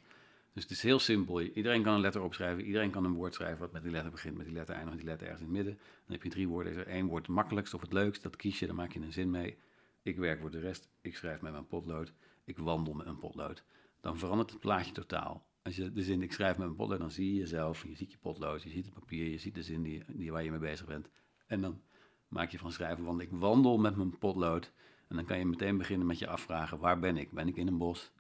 [0.57, 1.41] Dus het is heel simpel.
[1.41, 2.65] Iedereen kan een letter opschrijven.
[2.65, 4.37] Iedereen kan een woord schrijven wat met die letter begint.
[4.37, 5.79] Met die letter eindigt, met die letter ergens in het midden.
[6.05, 6.73] Dan heb je drie woorden.
[6.73, 8.23] Is er één woord het makkelijkst of het leukst.
[8.23, 9.59] Dat kies je, dan maak je een zin mee.
[10.03, 10.89] Ik werk voor de rest.
[11.01, 12.13] Ik schrijf met mijn potlood.
[12.45, 13.65] Ik wandel met een potlood.
[14.01, 15.47] Dan verandert het plaatje totaal.
[15.63, 17.83] Als je de zin ik schrijf met mijn potlood, dan zie je jezelf.
[17.83, 20.45] Je ziet je potlood, je ziet het papier, je ziet de zin die, die waar
[20.45, 21.09] je mee bezig bent.
[21.47, 21.81] En dan
[22.29, 24.73] maak je van schrijven, want ik wandel met mijn potlood.
[25.09, 27.33] En dan kan je meteen beginnen met je afvragen, waar ben ik?
[27.33, 28.13] Ben ik in een bos?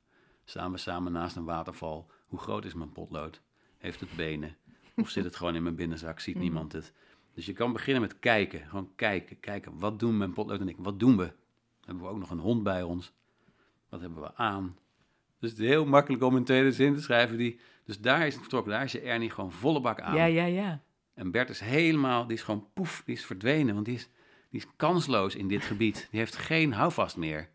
[0.44, 2.10] Staan we samen naast een waterval?
[2.26, 3.40] Hoe groot is mijn potlood?
[3.78, 4.56] Heeft het benen?
[4.96, 6.20] Of zit het gewoon in mijn binnenzak?
[6.20, 6.92] Ziet niemand het?
[7.34, 8.60] Dus je kan beginnen met kijken.
[8.68, 9.78] Gewoon kijken, kijken.
[9.78, 10.76] Wat doen mijn potlood en ik?
[10.78, 11.32] Wat doen we?
[11.84, 13.12] Hebben we ook nog een hond bij ons?
[13.88, 14.76] Wat hebben we aan?
[15.38, 17.36] Dus het is heel makkelijk om een tweede zin te schrijven.
[17.36, 18.72] Die, dus daar is het vertrokken.
[18.72, 20.16] Daar is je Ernie gewoon volle bak aan.
[20.16, 20.82] Ja, ja, ja.
[21.14, 23.74] En Bert is helemaal, die is gewoon poef, die is verdwenen.
[23.74, 24.08] Want die is,
[24.50, 26.08] die is kansloos in dit gebied.
[26.10, 27.48] Die heeft geen houvast meer.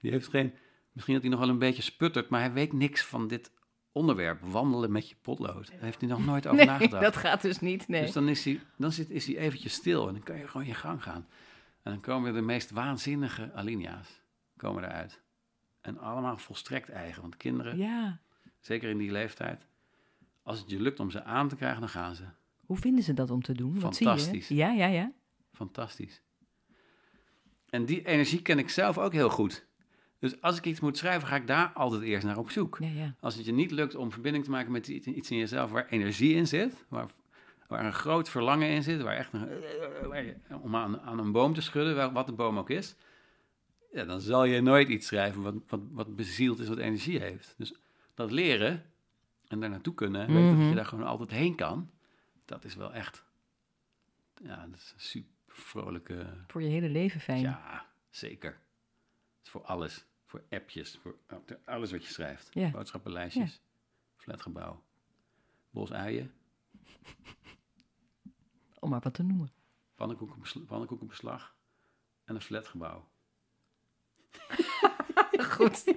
[0.00, 0.54] Die heeft geen,
[0.92, 3.50] misschien dat hij nog wel een beetje sputtert, maar hij weet niks van dit
[3.98, 4.40] onderwerp.
[4.42, 5.70] Wandelen met je potlood.
[5.70, 7.02] Daar heeft hij nog nooit over Nee, nagedacht.
[7.02, 8.00] dat gaat dus niet, nee.
[8.02, 10.66] Dus dan is hij, dan zit, is hij eventjes stil en dan kan je gewoon
[10.66, 11.26] je gang gaan.
[11.82, 14.20] En dan komen de meest waanzinnige alinea's
[14.56, 15.20] komen eruit.
[15.80, 17.22] En allemaal volstrekt eigen.
[17.22, 18.20] Want kinderen, Ja.
[18.60, 19.66] zeker in die leeftijd,
[20.42, 22.24] als het je lukt om ze aan te krijgen, dan gaan ze.
[22.66, 23.80] Hoe vinden ze dat om te doen?
[23.80, 24.12] Wat zie je?
[24.12, 24.48] Fantastisch.
[24.48, 25.12] Ja, ja, ja.
[25.52, 26.22] Fantastisch.
[27.70, 29.66] En die energie ken ik zelf ook heel goed.
[30.18, 32.76] Dus als ik iets moet schrijven, ga ik daar altijd eerst naar op zoek.
[32.80, 33.14] Ja, ja.
[33.20, 36.34] Als het je niet lukt om verbinding te maken met iets in jezelf waar energie
[36.34, 37.06] in zit, waar,
[37.66, 39.48] waar een groot verlangen in zit, waar echt een,
[40.08, 42.94] waar je- om aan, aan een boom te schudden, wat de boom ook is,
[43.92, 47.54] ja, dan zal je nooit iets schrijven wat, wat, wat bezield is, wat energie heeft.
[47.56, 47.74] Dus
[48.14, 48.84] dat leren
[49.48, 50.68] en daar naartoe kunnen, weten dat Mhm.
[50.68, 51.90] je daar gewoon altijd heen kan,
[52.44, 53.24] dat is wel echt,
[54.42, 57.40] ja, dat is een super vrolijke, Voor je hele leven fijn.
[57.40, 58.58] ja, zeker.
[59.48, 60.04] Is voor alles.
[60.26, 61.16] Voor appjes, voor
[61.64, 62.50] alles wat je schrijft.
[62.72, 63.60] Boodschappenlijstjes,
[64.16, 64.82] flatgebouw,
[65.70, 66.32] bos uien,
[68.78, 69.50] Om maar wat te noemen.
[69.94, 71.54] pannenkoekenbesla- pannenkoekenbeslag
[72.24, 73.08] en een flatgebouw.
[75.56, 75.94] Goed.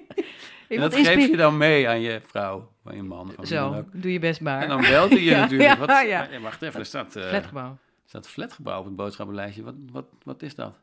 [0.70, 4.02] En dat geef je dan mee aan je vrouw, van je man, van Zo, ook.
[4.02, 4.62] doe je best maar.
[4.62, 5.70] En dan belt hij je Ja, natuurlijk.
[5.70, 6.30] ja, Wat, ja.
[6.30, 7.78] eh, Wacht even, er staat, eh, Flatgebouw.
[8.06, 9.64] staat flatgebouw op het boodschappenlijstje.
[9.64, 10.76] Wat, wat, wat is dat?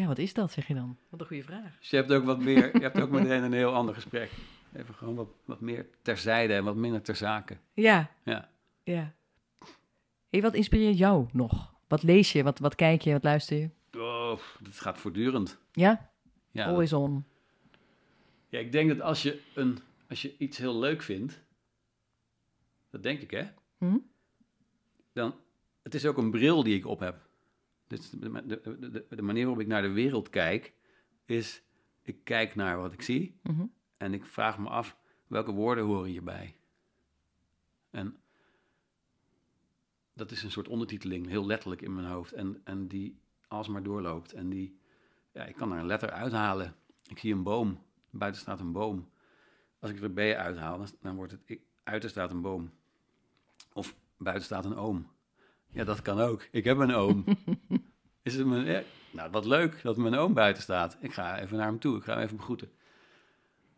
[0.00, 0.96] Ja, wat is dat, zeg je dan?
[1.08, 1.78] Wat een goede vraag.
[1.78, 4.30] Dus je hebt ook wat meer, je hebt ook meteen een heel ander gesprek.
[4.72, 7.56] Even gewoon wat, wat meer terzijde en wat minder ter zake.
[7.72, 8.48] Ja, Ja.
[8.84, 9.14] ja.
[10.30, 11.74] Hey, wat inspireert jou nog?
[11.88, 12.42] Wat lees je?
[12.42, 13.12] Wat, wat kijk je?
[13.12, 13.70] Wat luister je?
[13.98, 15.58] Oh, dat gaat voortdurend.
[15.72, 16.10] Ja?
[16.50, 17.24] Ja, dat- Always on.
[18.48, 19.78] ja, ik denk dat als je, een,
[20.08, 21.40] als je iets heel leuk vindt,
[22.90, 23.44] dat denk ik hè,
[23.78, 23.96] Hm?
[25.12, 25.34] dan,
[25.82, 27.25] het is ook een bril die ik op heb.
[27.86, 28.60] Dus de, de,
[28.90, 30.72] de, de, manier waarop ik naar de wereld kijk,
[31.24, 31.62] is,
[32.02, 33.64] ik kijk naar wat ik zie Mhm.
[33.96, 36.56] en ik vraag me af, welke woorden horen hierbij?
[37.90, 38.16] En
[40.12, 42.32] dat is een soort ondertiteling, heel letterlijk in mijn hoofd.
[42.32, 43.18] En, en die
[43.48, 44.32] alsmaar doorloopt.
[44.32, 44.78] En die,
[45.32, 46.74] ja, ik kan er een letter uithalen.
[47.08, 49.08] Ik zie een boom, buiten staat een boom.
[49.78, 51.60] Als ik er B uithaal, dan, dan wordt het, ik,
[52.08, 52.70] staat een boom.
[53.72, 55.10] Of buiten staat een oom.
[55.76, 56.46] Ja, dat kan ook.
[56.50, 57.24] Ik heb een oom.
[58.22, 60.96] Is het mijn, ja, nou, wat leuk dat mijn oom buiten staat.
[61.00, 61.96] Ik ga even naar hem toe.
[61.96, 62.70] Ik ga hem even begroeten.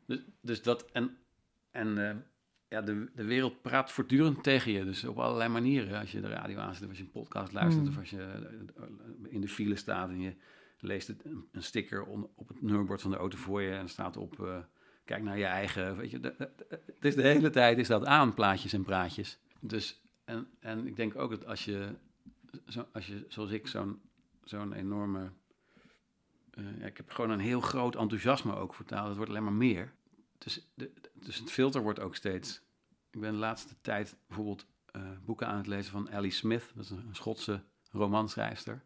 [0.07, 1.17] Dus, dus dat, en,
[1.71, 2.17] en eh,
[2.69, 4.85] ja, de, de wereld praat voortdurend tegen je.
[4.85, 6.01] Dus op allerlei manieren.
[6.01, 7.91] Als je de radio aanzet, of als je een podcast luistert, Mm.
[7.91, 8.83] of als je eh,
[9.33, 10.35] in de file staat en je
[10.81, 13.89] leest het, een, sticker on- op het nummerbord van de auto voor je en er
[13.89, 14.59] staat op, eh,
[15.05, 16.21] kijk naar je eigen, weet je.
[16.21, 19.39] de- de- de- Het is de hele tijd is dat aan, plaatjes en praatjes.
[19.61, 21.95] Dus, en, en ik denk ook dat als je,
[22.67, 24.01] zo, als je zoals ik, zo'n
[24.45, 25.33] zo'n enorme...
[26.51, 29.07] eh, ik heb gewoon een heel groot enthousiasme ook voor taal.
[29.07, 29.93] Het wordt alleen maar meer.
[30.39, 30.69] Dus,
[31.13, 32.61] dus het filter wordt ook steeds...
[33.11, 36.73] Ik ben de laatste tijd bijvoorbeeld eh, boeken aan het lezen van Ellie Smith.
[36.75, 38.83] Dat is een, een Schotse romanschrijfster.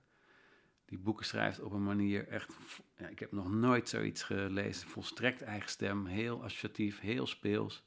[0.84, 2.56] Die boeken schrijft op een manier echt...
[2.96, 4.88] Ja, ik heb nog nooit zoiets gelezen.
[4.88, 7.84] Volstrekt eigen stem, heel associatief, heel speels.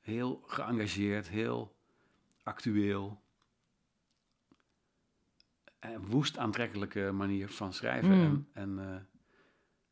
[0.00, 1.80] Heel geëngageerd, heel
[2.42, 3.22] actueel.
[5.78, 8.16] En woest aantrekkelijke manier van schrijven.
[8.18, 8.46] Mm.
[8.52, 9.00] En, en eh,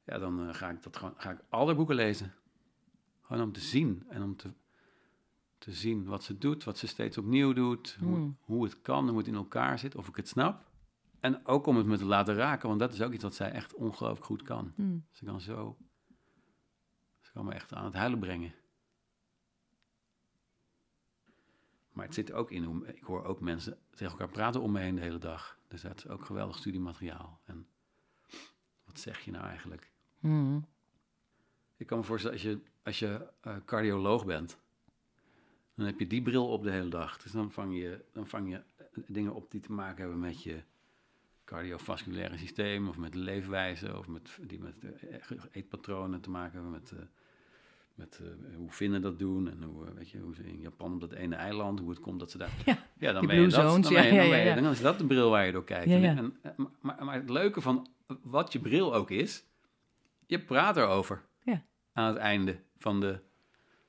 [0.05, 2.34] ja, dan eh, ga ik dat gewoon, ga ik al haar boeken lezen.
[3.22, 4.53] Gewoon om te zien en om te,
[5.59, 8.36] te zien wat ze doet, wat ze steeds opnieuw doet, hoe, Mm.
[8.40, 10.68] hoe het kan, hoe het in elkaar zit, of ik het snap.
[11.20, 13.51] En ook om het me te laten raken, want dat is ook iets wat zij
[13.51, 14.72] echt ongelooflijk goed kan.
[14.76, 14.98] Hm.
[15.11, 15.76] Ze kan zo,
[17.20, 18.55] ze kan me echt aan het huilen brengen.
[21.93, 24.80] Maar het zit ook in hoe, ik hoor ook mensen tegen elkaar praten om me
[24.80, 25.59] heen de hele dag.
[25.68, 27.41] Dus dat is ook geweldig studiemateriaal.
[27.45, 27.66] En
[28.84, 29.91] wat zeg je nou eigenlijk?
[30.20, 30.59] Hm.
[31.76, 34.59] Ik kan me voorstellen, als je, als je eh, cardioloog bent,
[35.74, 37.18] dan heb je die bril op de hele dag.
[37.18, 40.43] Dus dan vang je, dan vang je eh, dingen op die te maken hebben met
[40.43, 40.62] je
[41.45, 46.93] cardiovasculaire systeem, of met leefwijze, of met, die met eh, eetpatronen te maken hebben, met,
[48.01, 50.92] met eh, hoe Finnen dat doen, en hoe, eh, weet je, hoe ze in Japan
[50.92, 52.51] op dat ene eiland, hoe het komt dat ze daar...
[52.98, 54.98] Ja, dan ben je dat, zones, dan ben je, ja, dan ja, je- is dat
[54.98, 55.90] de bril waar je door kijkt.
[55.90, 57.88] En- en- maar, maar het leuke van
[58.22, 59.44] wat je bril ook is,
[60.26, 61.62] je praat erover Ja.
[61.92, 63.20] aan het einde van de...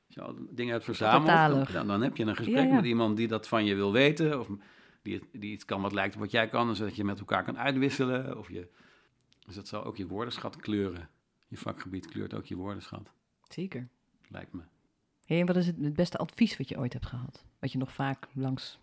[0.05, 2.75] Als je al dingen hebt verzameld, dan, dan, heb je een gesprek Ja, ja.
[2.75, 4.49] met iemand die dat van je wil weten, of
[5.01, 7.57] die, die iets kan wat lijkt op wat jij kan, zodat je met elkaar kan
[7.57, 8.37] uitwisselen.
[8.37, 8.67] Of je,
[9.45, 11.09] dus dat zal ook je woordenschat kleuren.
[11.47, 13.11] Je vakgebied kleurt ook je woordenschat,
[13.49, 13.87] Zeker.
[14.31, 14.61] Lijkt me.
[15.25, 17.45] Hey, en wat is het, het beste advies wat je ooit hebt gehad?
[17.59, 18.79] Wat je nog vaak langs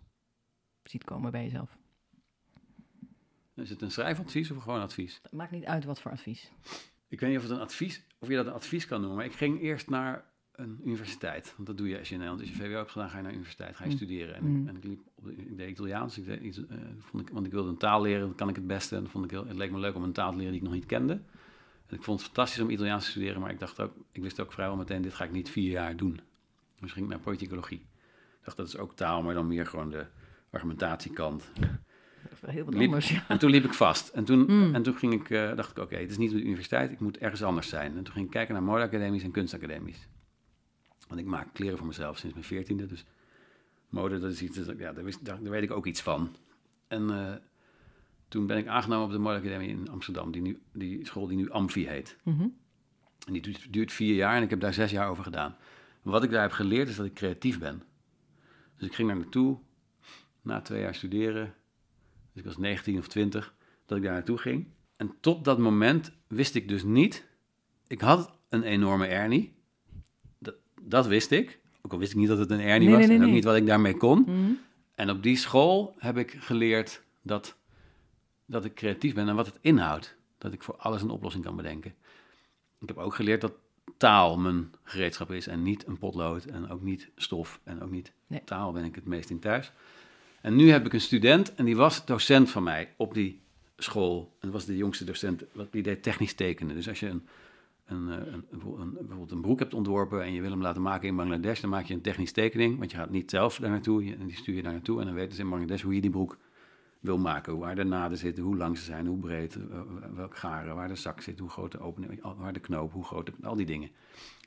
[0.83, 1.77] ziet komen bij jezelf?
[3.55, 5.19] Is het een schrijfadvies of gewoon advies?
[5.23, 6.51] Het maakt niet uit wat voor advies.
[7.07, 9.25] Ik weet niet of, het een advies, of je dat een advies kan noemen, maar
[9.25, 11.53] ik ging eerst naar een universiteit.
[11.55, 13.21] Want dat doe je als je in Nederland, als je VWO hebt gedaan, ga je
[13.21, 13.95] naar de universiteit, ga je Mm.
[13.95, 14.35] studeren.
[14.35, 14.61] En, Mm.
[14.61, 17.33] ik, en ik liep op de, ik deed Italiaans, ik deed iets, eh, vond ik,
[17.33, 18.95] want ik wilde een taal leren, dat kan ik het beste.
[18.95, 20.67] En vond ik heel, het leek me leuk om een taal te leren die ik
[20.67, 21.21] nog niet kende.
[21.89, 24.39] En ik vond het fantastisch om Italiaans te studeren, maar ik dacht ook, ik wist
[24.39, 26.19] ook vrijwel meteen, dit ga ik niet vier jaar doen.
[26.79, 27.77] Dus ging ik naar politicologie.
[28.39, 30.05] Ik dacht, dat is ook taal, maar dan meer gewoon de
[30.49, 31.49] argumentatiekant.
[32.45, 33.25] Heel wat Liep- anders, ja.
[33.27, 34.07] En toen liep ik vast.
[34.09, 34.75] En toen, Mm.
[34.75, 37.17] en toen ging ik, eh, dacht ik, oké, het is niet de universiteit, ik moet
[37.17, 37.97] ergens anders zijn.
[37.97, 40.07] En toen ging ik kijken naar modeacademies en kunstacademies.
[41.07, 43.05] Want ik maak kleren voor mezelf sinds mijn veertiende, dus
[43.89, 46.35] mode, dat is iets, dat- ja, daar, wist, daar, daar weet ik ook iets van.
[46.87, 47.33] En eh,
[48.29, 51.49] toen ben ik aangenomen op de modeacademie in Amsterdam, die, nu, die school die nu
[51.49, 52.17] Amfi heet.
[52.23, 52.47] Mhm.
[53.27, 55.55] En die duurt, duurt vier jaar en ik heb daar zes jaar over gedaan.
[56.01, 57.83] Wat ik daar heb geleerd is dat ik creatief ben.
[58.77, 59.57] Dus ik ging daar naartoe,
[60.41, 61.53] na twee jaar studeren,
[62.33, 63.53] dus ik was 19 of 20,
[63.85, 64.67] dat ik daar naartoe ging.
[64.95, 67.27] En tot dat moment wist ik dus niet,
[67.87, 69.53] ik had een enorme hernie,
[70.37, 71.59] dat, dat wist ik.
[71.81, 73.35] Ook al wist ik niet dat het een hernie Nee, was nee, nee, en ook
[73.35, 74.21] niet wat ik daarmee kon.
[74.21, 74.51] Mhm.
[74.95, 77.57] En op die school heb ik geleerd dat,
[78.49, 80.15] dat ik creatief ben en wat het inhoudt.
[80.37, 81.93] Dat ik voor alles een oplossing kan bedenken.
[82.79, 83.53] Ik heb ook geleerd dat
[83.97, 88.11] taal mijn gereedschap is en niet een potlood en ook niet stof en ook niet
[88.27, 88.41] Nee.
[88.45, 89.71] taal ben ik het meest in thuis.
[90.41, 93.41] En nu heb ik een student en die was docent van mij op die
[93.77, 94.21] school.
[94.31, 96.75] En dat was de jongste docent, wat- die deed technisch tekenen.
[96.75, 97.27] Dus als je een,
[97.85, 98.45] een, eh, een,
[98.79, 101.69] een, bijvoorbeeld een broek hebt ontworpen en je wil hem laten maken in Bangladesh, dan
[101.69, 104.55] maak je een technisch tekening, want je gaat niet zelf daar naartoe, en die stuur
[104.55, 106.37] je daar naartoe en dan weten ze in Bangladesh hoe je die broek
[106.99, 109.81] wil maken, waar de naden zitten, hoe lang ze zijn, hoe breed, eh,
[110.13, 113.31] welk garen, waar de zak zit, hoe groot de opening, waar de knoop, hoe groot,
[113.41, 113.89] al die dingen.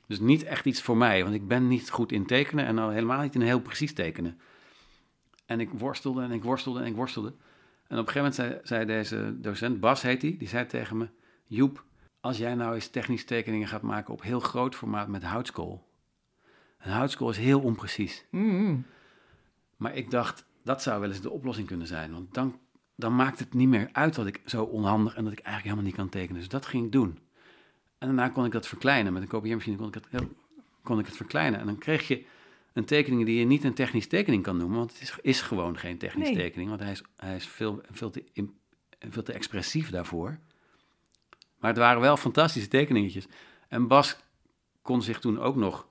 [0.07, 2.89] Dus niet echt iets voor mij, want ik ben niet goed in tekenen en al
[2.89, 4.39] helemaal niet in heel precies tekenen.
[5.45, 7.33] En ik worstelde en ik worstelde en ik worstelde.
[7.87, 10.97] En op een gegeven moment zei, zei deze docent, Bas heet hij, die zei tegen
[10.97, 11.09] me...
[11.45, 11.83] Joep,
[12.19, 15.87] als jij nou eens technische tekeningen gaat maken op heel groot formaat met houtskool.
[16.79, 18.25] Een houtskool is heel onprecies.
[18.29, 18.85] Mm.
[19.77, 22.11] Maar ik dacht, dat zou wel eens de oplossing kunnen zijn.
[22.11, 22.59] Want dan,
[22.95, 25.85] dan maakt het niet meer uit dat ik zo onhandig en dat ik eigenlijk helemaal
[25.85, 26.39] niet kan tekenen.
[26.39, 27.19] Dus dat ging ik doen.
[27.97, 29.13] En daarna kon ik dat verkleinen.
[29.13, 30.29] Met een kopieermachine kon ik het, heel,
[30.83, 31.59] kon ik het verkleinen.
[31.59, 32.25] En dan kreeg je
[32.73, 34.77] een tekening die je niet een technisch tekening kan noemen.
[34.77, 36.37] Want het is, is gewoon geen technisch Nee.
[36.37, 36.69] tekening.
[36.69, 38.23] Want hij is, hij is veel, veel, te,
[38.99, 40.39] veel te expressief daarvoor.
[41.59, 43.27] Maar het waren wel fantastische tekeningetjes.
[43.67, 44.17] En Bas
[44.81, 45.87] kon zich toen ook nog...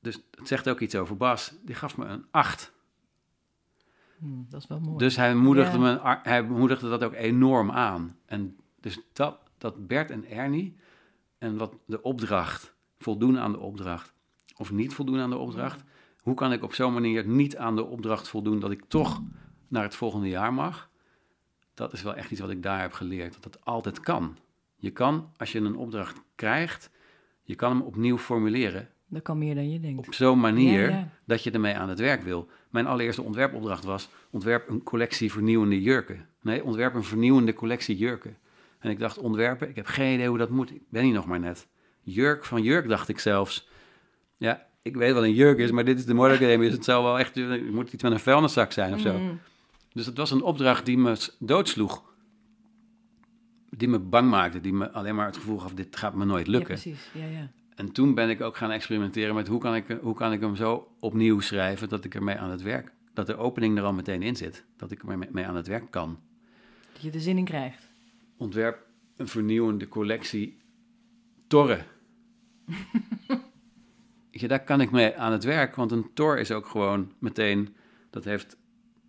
[0.00, 1.54] Dus het zegt ook iets over Bas.
[1.62, 2.72] Die gaf me een 8.
[4.24, 4.98] Mm, dat is wel mooi.
[4.98, 6.00] Dus hij moedigde, Ja.
[6.02, 8.16] me, hij moedigde dat ook enorm aan.
[8.26, 10.76] En dus dat, dat Bert en Ernie
[11.38, 14.12] en wat de opdracht, voldoen aan de opdracht
[14.56, 15.82] of niet voldoen aan de opdracht.
[16.22, 19.22] Hoe kan ik op zo'n manier niet aan de opdracht voldoen dat ik toch
[19.68, 20.90] naar het volgende jaar mag?
[21.74, 24.36] Dat is wel echt iets wat ik daar heb geleerd, dat dat altijd kan.
[24.76, 26.90] Je kan, als je een opdracht krijgt,
[27.42, 30.06] je kan hem opnieuw formuleren dat kan meer dan je denkt.
[30.06, 31.08] op zo'n manier Ja, ja.
[31.24, 32.48] dat je ermee aan het werk wil.
[32.70, 36.26] Mijn allereerste ontwerpopdracht was: ontwerp een collectie vernieuwende jurken.
[36.42, 38.36] Nee, ontwerp een vernieuwende collectie jurken.
[38.78, 40.70] En ik dacht: ontwerpen, ik heb geen idee hoe dat moet.
[40.70, 41.66] Ik ben hier nog maar net.
[42.02, 43.68] Jurk van jurk dacht ik zelfs.
[44.36, 47.04] Ja, ik weet wat een jurk is, maar dit is de modeacademie, dus het zou
[47.04, 49.18] wel echt, het moet iets met een vuilniszak zijn of zo.
[49.18, 49.40] Mm.
[49.92, 52.12] Dus het was een opdracht die me doodsloeg.
[53.70, 56.46] Die me bang maakte, die me alleen maar het gevoel gaf: dit gaat me nooit
[56.46, 56.74] Ja, lukken.
[56.74, 57.10] precies.
[57.14, 57.50] Ja, ja.
[57.74, 60.56] En toen ben ik ook gaan experimenteren met hoe kan ik, hoe kan ik hem
[60.56, 64.22] zo opnieuw schrijven dat ik ermee aan het werk, dat de opening er al meteen
[64.22, 66.18] in zit, dat ik er mee, mee aan het werk kan.
[66.92, 67.90] Dat je er zin in krijgt.
[68.36, 70.58] Ontwerp een vernieuwende collectie
[71.46, 71.84] torren.
[74.30, 77.76] ja, daar kan ik mee aan het werk, want een tor is ook gewoon meteen,
[78.10, 78.56] dat heeft,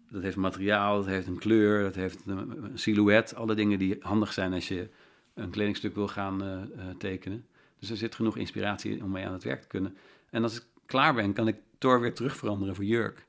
[0.09, 3.95] dat heeft materiaal, dat heeft een kleur, dat heeft een, een silhouet, alle dingen die
[3.99, 4.89] handig zijn als je
[5.34, 7.45] een kledingstuk wil gaan eh, eh, tekenen.
[7.80, 9.98] Dus er zit genoeg inspiratie om mee aan het werk te kunnen.
[10.30, 13.28] En als ik klaar ben, kan ik tor weer terug veranderen voor jurk.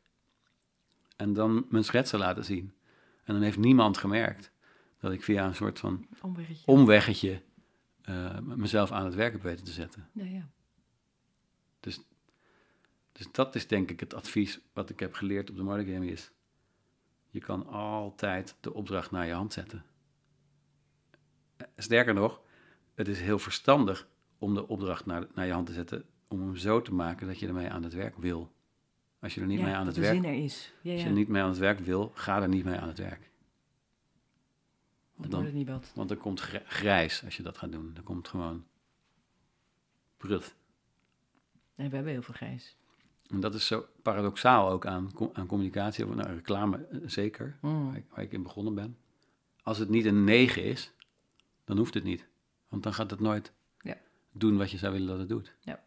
[1.16, 2.74] En dan mijn schetsen laten zien.
[3.24, 4.50] En dan heeft niemand gemerkt
[5.00, 6.66] dat ik via een soort van Omweggetje.
[6.66, 7.42] omweggetje
[8.02, 10.08] eh, mezelf aan het werk heb weten te zetten.
[10.12, 10.48] Ja, ja.
[13.16, 16.06] Dus dat is denk ik het advies wat ik heb geleerd op de Mode Academy
[16.06, 16.30] is.
[17.30, 19.84] Je kan altijd de opdracht naar je hand zetten.
[21.56, 22.40] Eh, Sterker nog,
[22.94, 26.56] het is heel verstandig om de opdracht naar, naar je hand te zetten, om hem
[26.56, 28.52] zo te maken dat je ermee aan het werk wil.
[29.20, 30.72] Als je er niet ja, mee aan het werk, zin er is.
[30.82, 32.88] Ja, als je er niet mee aan het werk wil, ga er niet mee aan
[32.88, 33.20] het werk.
[33.20, 33.30] Dan
[35.14, 35.92] Want wordt dan, het niet wat.
[35.94, 37.92] want er komt gr- grijs als je dat gaat doen.
[37.96, 38.64] Er komt gewoon
[40.16, 40.54] prut.
[41.74, 42.76] Nee, we hebben heel veel grijs.
[43.26, 47.86] En dat is zo paradoxaal ook aan, aan communicatie, of nou, reclame eh, zeker, Mm.
[47.86, 48.96] waar ik, waar ik in begonnen ben.
[49.62, 50.92] Als het niet een 9 is,
[51.64, 52.26] dan hoeft het niet.
[52.68, 53.52] Want dan gaat het nooit.
[54.40, 55.54] Doen wat je zou willen dat het doet.
[55.60, 55.84] Ja.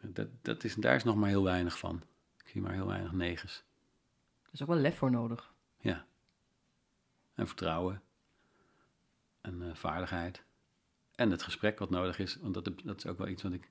[0.00, 2.02] Dat, dat is, daar is nog maar heel weinig van.
[2.38, 3.64] Ik zie maar heel weinig negens.
[4.42, 5.52] Er is ook wel lef voor nodig.
[5.80, 6.06] Ja.
[7.34, 8.02] En vertrouwen.
[9.40, 10.44] En eh, vaardigheid.
[11.14, 12.36] En het gesprek wat nodig is.
[12.36, 13.70] Want dat, dat is ook wel iets wat ik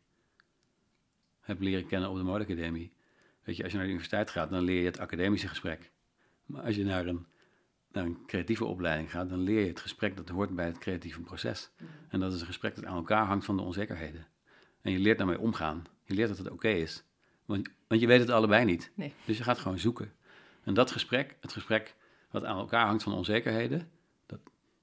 [1.40, 2.92] heb leren kennen op de modeacademie.
[3.44, 5.92] Weet je, als je naar de universiteit gaat, dan leer je het academische gesprek.
[6.46, 7.28] Maar als je naar een,
[7.98, 11.22] naar een creatieve opleiding gaat, dan leer je het gesprek dat hoort bij het creatieve
[11.22, 11.70] proces.
[12.10, 14.28] En dat is een gesprek dat aan elkaar hangt van de onzekerheden.
[14.82, 15.84] En je leert daarmee omgaan.
[16.04, 17.04] Je leert dat het oké is.
[17.46, 18.92] Want, want je weet het allebei niet.
[18.96, 19.14] Nee.
[19.26, 20.14] Dus je gaat gewoon zoeken.
[20.64, 21.96] En dat gesprek, het gesprek
[22.32, 23.90] wat aan elkaar hangt van onzekerheden,
[24.26, 24.40] dat,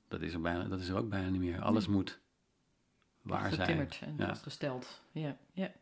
[0.09, 1.61] dat, is, er bijna, dat is er ook bijna niet meer.
[1.61, 2.19] Alles moet
[3.23, 3.89] waar zijn.
[4.01, 4.27] En Ja.
[4.27, 5.03] vastgesteld.
[5.12, 5.73] Ja, ja.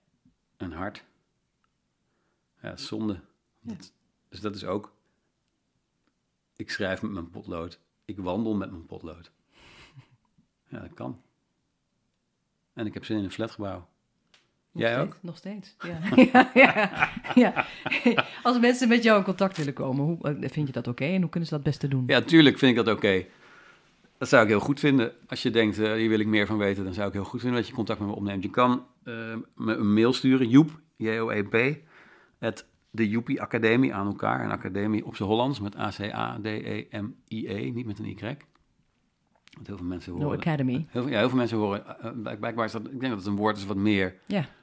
[0.57, 1.05] En hard.
[2.63, 3.21] Ja, zonde.
[3.61, 3.75] Ja.
[3.75, 3.93] Dat-
[4.29, 4.93] dus dat is ook.
[6.63, 7.81] Ik schrijf met mijn potlood.
[8.05, 9.31] Ik wandel met mijn potlood.
[10.69, 11.23] Ja, dat kan.
[12.73, 13.89] En ik heb zin in een flatgebouw.
[14.73, 15.19] Nog Jij steeds, ook?
[15.23, 15.99] Nog steeds, ja.
[16.55, 17.67] ja, ja,
[18.05, 18.27] ja.
[18.43, 21.05] Als mensen met jou in contact willen komen, hoe, eh, vind je dat oké?
[21.05, 22.05] En hoe kunnen ze dat beste doen?
[22.07, 23.25] Ja, tuurlijk vind ik dat oké.
[24.19, 25.13] Dat zou ik heel goed vinden.
[25.27, 27.41] Als je denkt, eh, hier wil ik meer van weten, dan zou ik heel goed
[27.41, 28.43] vinden dat je contact met me opneemt.
[28.43, 29.15] Je kan eh,
[29.55, 31.79] me een mail sturen, joep, J-O-E-P,
[32.41, 34.45] at de Joepie Academie aan elkaar.
[34.45, 38.37] Een academie op zijn Hollands met A-C-A-D-E-M-I-E, niet met een Y.
[39.53, 40.39] Want heel veel mensen No horen...
[40.39, 40.87] Academy.
[40.89, 41.97] Heel, veel- ja, heel veel mensen horen...
[42.23, 42.85] blijk- blijkbaar is dat...
[42.85, 44.17] Ik denk dat het een woord is wat meer...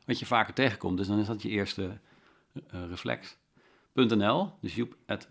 [0.05, 0.97] Wat je vaker tegenkomt.
[0.97, 1.99] Dus dan is dat je eerste
[2.67, 3.37] eh, reflex.
[3.93, 5.27] .nl, dus joep, at.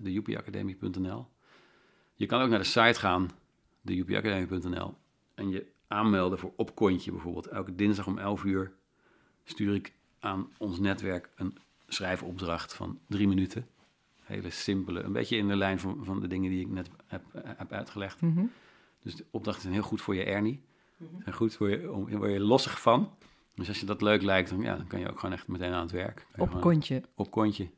[2.15, 3.31] Je kan ook naar de site gaan,
[3.81, 4.95] dejoepieacademie.nl.
[5.35, 7.47] En je aanmelden voor Opkontje bijvoorbeeld.
[7.47, 8.73] Elke dinsdag om 11 uur
[9.45, 11.59] stuur ik aan ons netwerk een
[11.89, 13.67] schrijfopdracht van drie minuten.
[14.25, 17.23] Hele simpele, een beetje in de lijn van, van de dingen die ik net heb,
[17.57, 18.21] heb uitgelegd.
[18.21, 18.45] Mhm.
[19.03, 20.61] Dus de opdrachten zijn heel goed voor je Ernie.
[21.23, 23.11] Zijn goed voor je, om, word je lossig van.
[23.55, 25.73] Dus als je dat leuk lijkt, dan, ja, dan kan je ook gewoon echt meteen
[25.73, 26.27] aan het werk.
[26.37, 27.03] Op gewoon- kontje.
[27.15, 27.69] op kontje.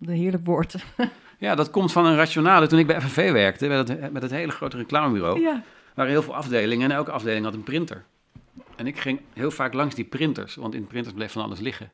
[0.00, 0.74] Een heerlijk woord.
[1.38, 2.66] Ja, dat komt van een rationale.
[2.66, 5.62] Toen ik bij FNV werkte, met het, met het hele grote reclamebureau, Ja.
[5.94, 8.04] waren heel veel afdelingen en elke afdeling had een printer.
[8.76, 11.92] En ik ging heel vaak langs die printers, want in printers bleef van alles liggen.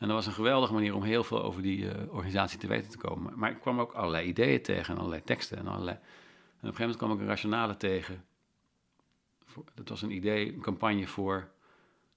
[0.00, 2.90] En dat was een geweldige manier om heel veel over die eh, organisatie te weten
[2.90, 3.38] te komen.
[3.38, 5.96] Maar ik kwam ook allerlei ideeën tegen en allerlei teksten en allerlei...
[5.96, 8.24] En op een gegeven moment kwam ik een rationale tegen.
[9.74, 11.50] Dat was een idee, een campagne voor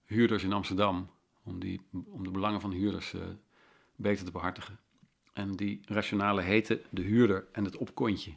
[0.05, 1.09] huurders in Amsterdam.
[1.43, 3.21] Om, die, om de belangen van huurders eh,
[3.95, 4.79] beter te behartigen.
[5.33, 8.33] En die rationale heette de huurder en het opkontje.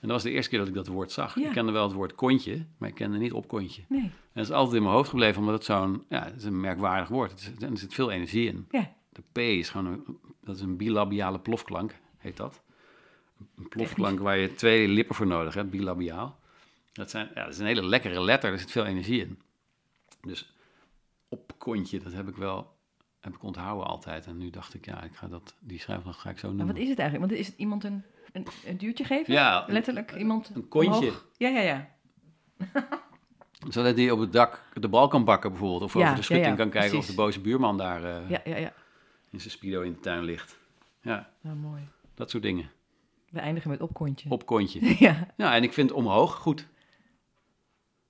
[0.00, 1.34] En dat was de eerste keer dat ik dat woord zag.
[1.34, 1.46] Ja.
[1.46, 3.82] Ik kende wel het woord kontje, maar ik kende niet opkontje.
[3.88, 4.00] Nee.
[4.00, 6.60] En dat is altijd in mijn hoofd gebleven, omdat het zo'n, ja, het is een
[6.60, 7.30] merkwaardig woord.
[7.30, 8.66] Het is, er zit veel energie in.
[8.70, 8.92] Ja.
[9.08, 12.62] De P is gewoon, een, dat is een bilabiale plofklank, heet dat.
[13.56, 16.38] Een plofklank waar je twee lippen voor nodig hebt, bilabiaal.
[16.92, 19.38] Dat, zijn, ja, dat is een hele lekkere letter, er zit veel energie in.
[20.20, 20.54] Dus
[21.28, 22.78] opkontje, dat heb ik wel
[23.20, 24.26] heb ik onthouden altijd.
[24.26, 26.74] En nu dacht ik, ja, ik ga dat, die schrijfdag ga ik zo Maar noemen.
[26.74, 27.30] wat is het eigenlijk?
[27.30, 29.32] Want is het iemand een, een, een duwtje geven?
[29.32, 30.90] Ja, Letterlijk iemand een kontje.
[31.06, 31.26] omhoog?
[31.36, 31.88] Ja, ja, ja.
[33.68, 35.82] Zodat hij op het dak de bal kan pakken bijvoorbeeld.
[35.82, 37.08] Of Ja, over de schutting ja, ja, kan kijken precies.
[37.10, 38.00] of de boze buurman daar
[38.30, 38.72] Ja, ja, ja.
[39.30, 40.58] in zijn speedo in de tuin ligt.
[41.02, 41.88] Ja, Nou, mooi.
[42.14, 42.70] dat soort dingen.
[43.30, 44.30] We eindigen met opkontje.
[44.30, 44.80] Op kontje.
[45.06, 45.26] Ja.
[45.36, 46.68] Ja, en ik vind omhoog goed.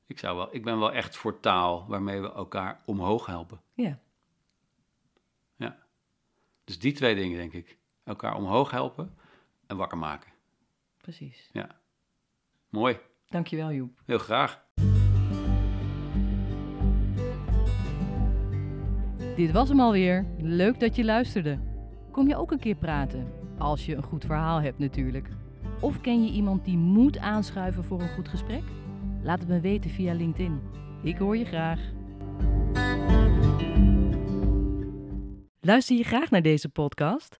[0.06, 3.60] Ik, zou wel, ik ben wel echt voor taal waarmee we elkaar omhoog helpen.
[3.74, 3.98] Ja.
[5.56, 5.76] Ja.
[6.64, 7.76] Dus die twee dingen, denk ik.
[8.04, 9.14] Elkaar omhoog helpen
[9.70, 10.30] en wakker maken.
[10.96, 11.50] Precies.
[12.68, 12.98] Mooi.
[13.28, 14.02] Dankjewel, Joep.
[14.06, 14.64] Heel graag.
[19.36, 20.26] Dit was hem alweer.
[20.38, 21.58] Leuk dat je luisterde.
[22.12, 23.32] Kom je ook een keer praten?
[23.58, 25.28] Als je een goed verhaal hebt natuurlijk.
[25.80, 28.62] Of ken je iemand die moet aanschuiven voor een goed gesprek?
[29.22, 30.60] Laat het me weten via LinkedIn.
[31.02, 31.80] Ik hoor je graag.
[35.60, 37.39] Luister je graag naar deze podcast?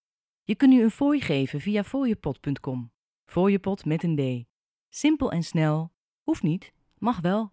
[0.51, 2.93] Je kunt nu een fooi geven via fooiepot.com.
[3.25, 4.47] Fooiepot met een D.
[4.89, 5.93] Simpel en snel.
[6.23, 7.49] Hoeft niet, mag wel.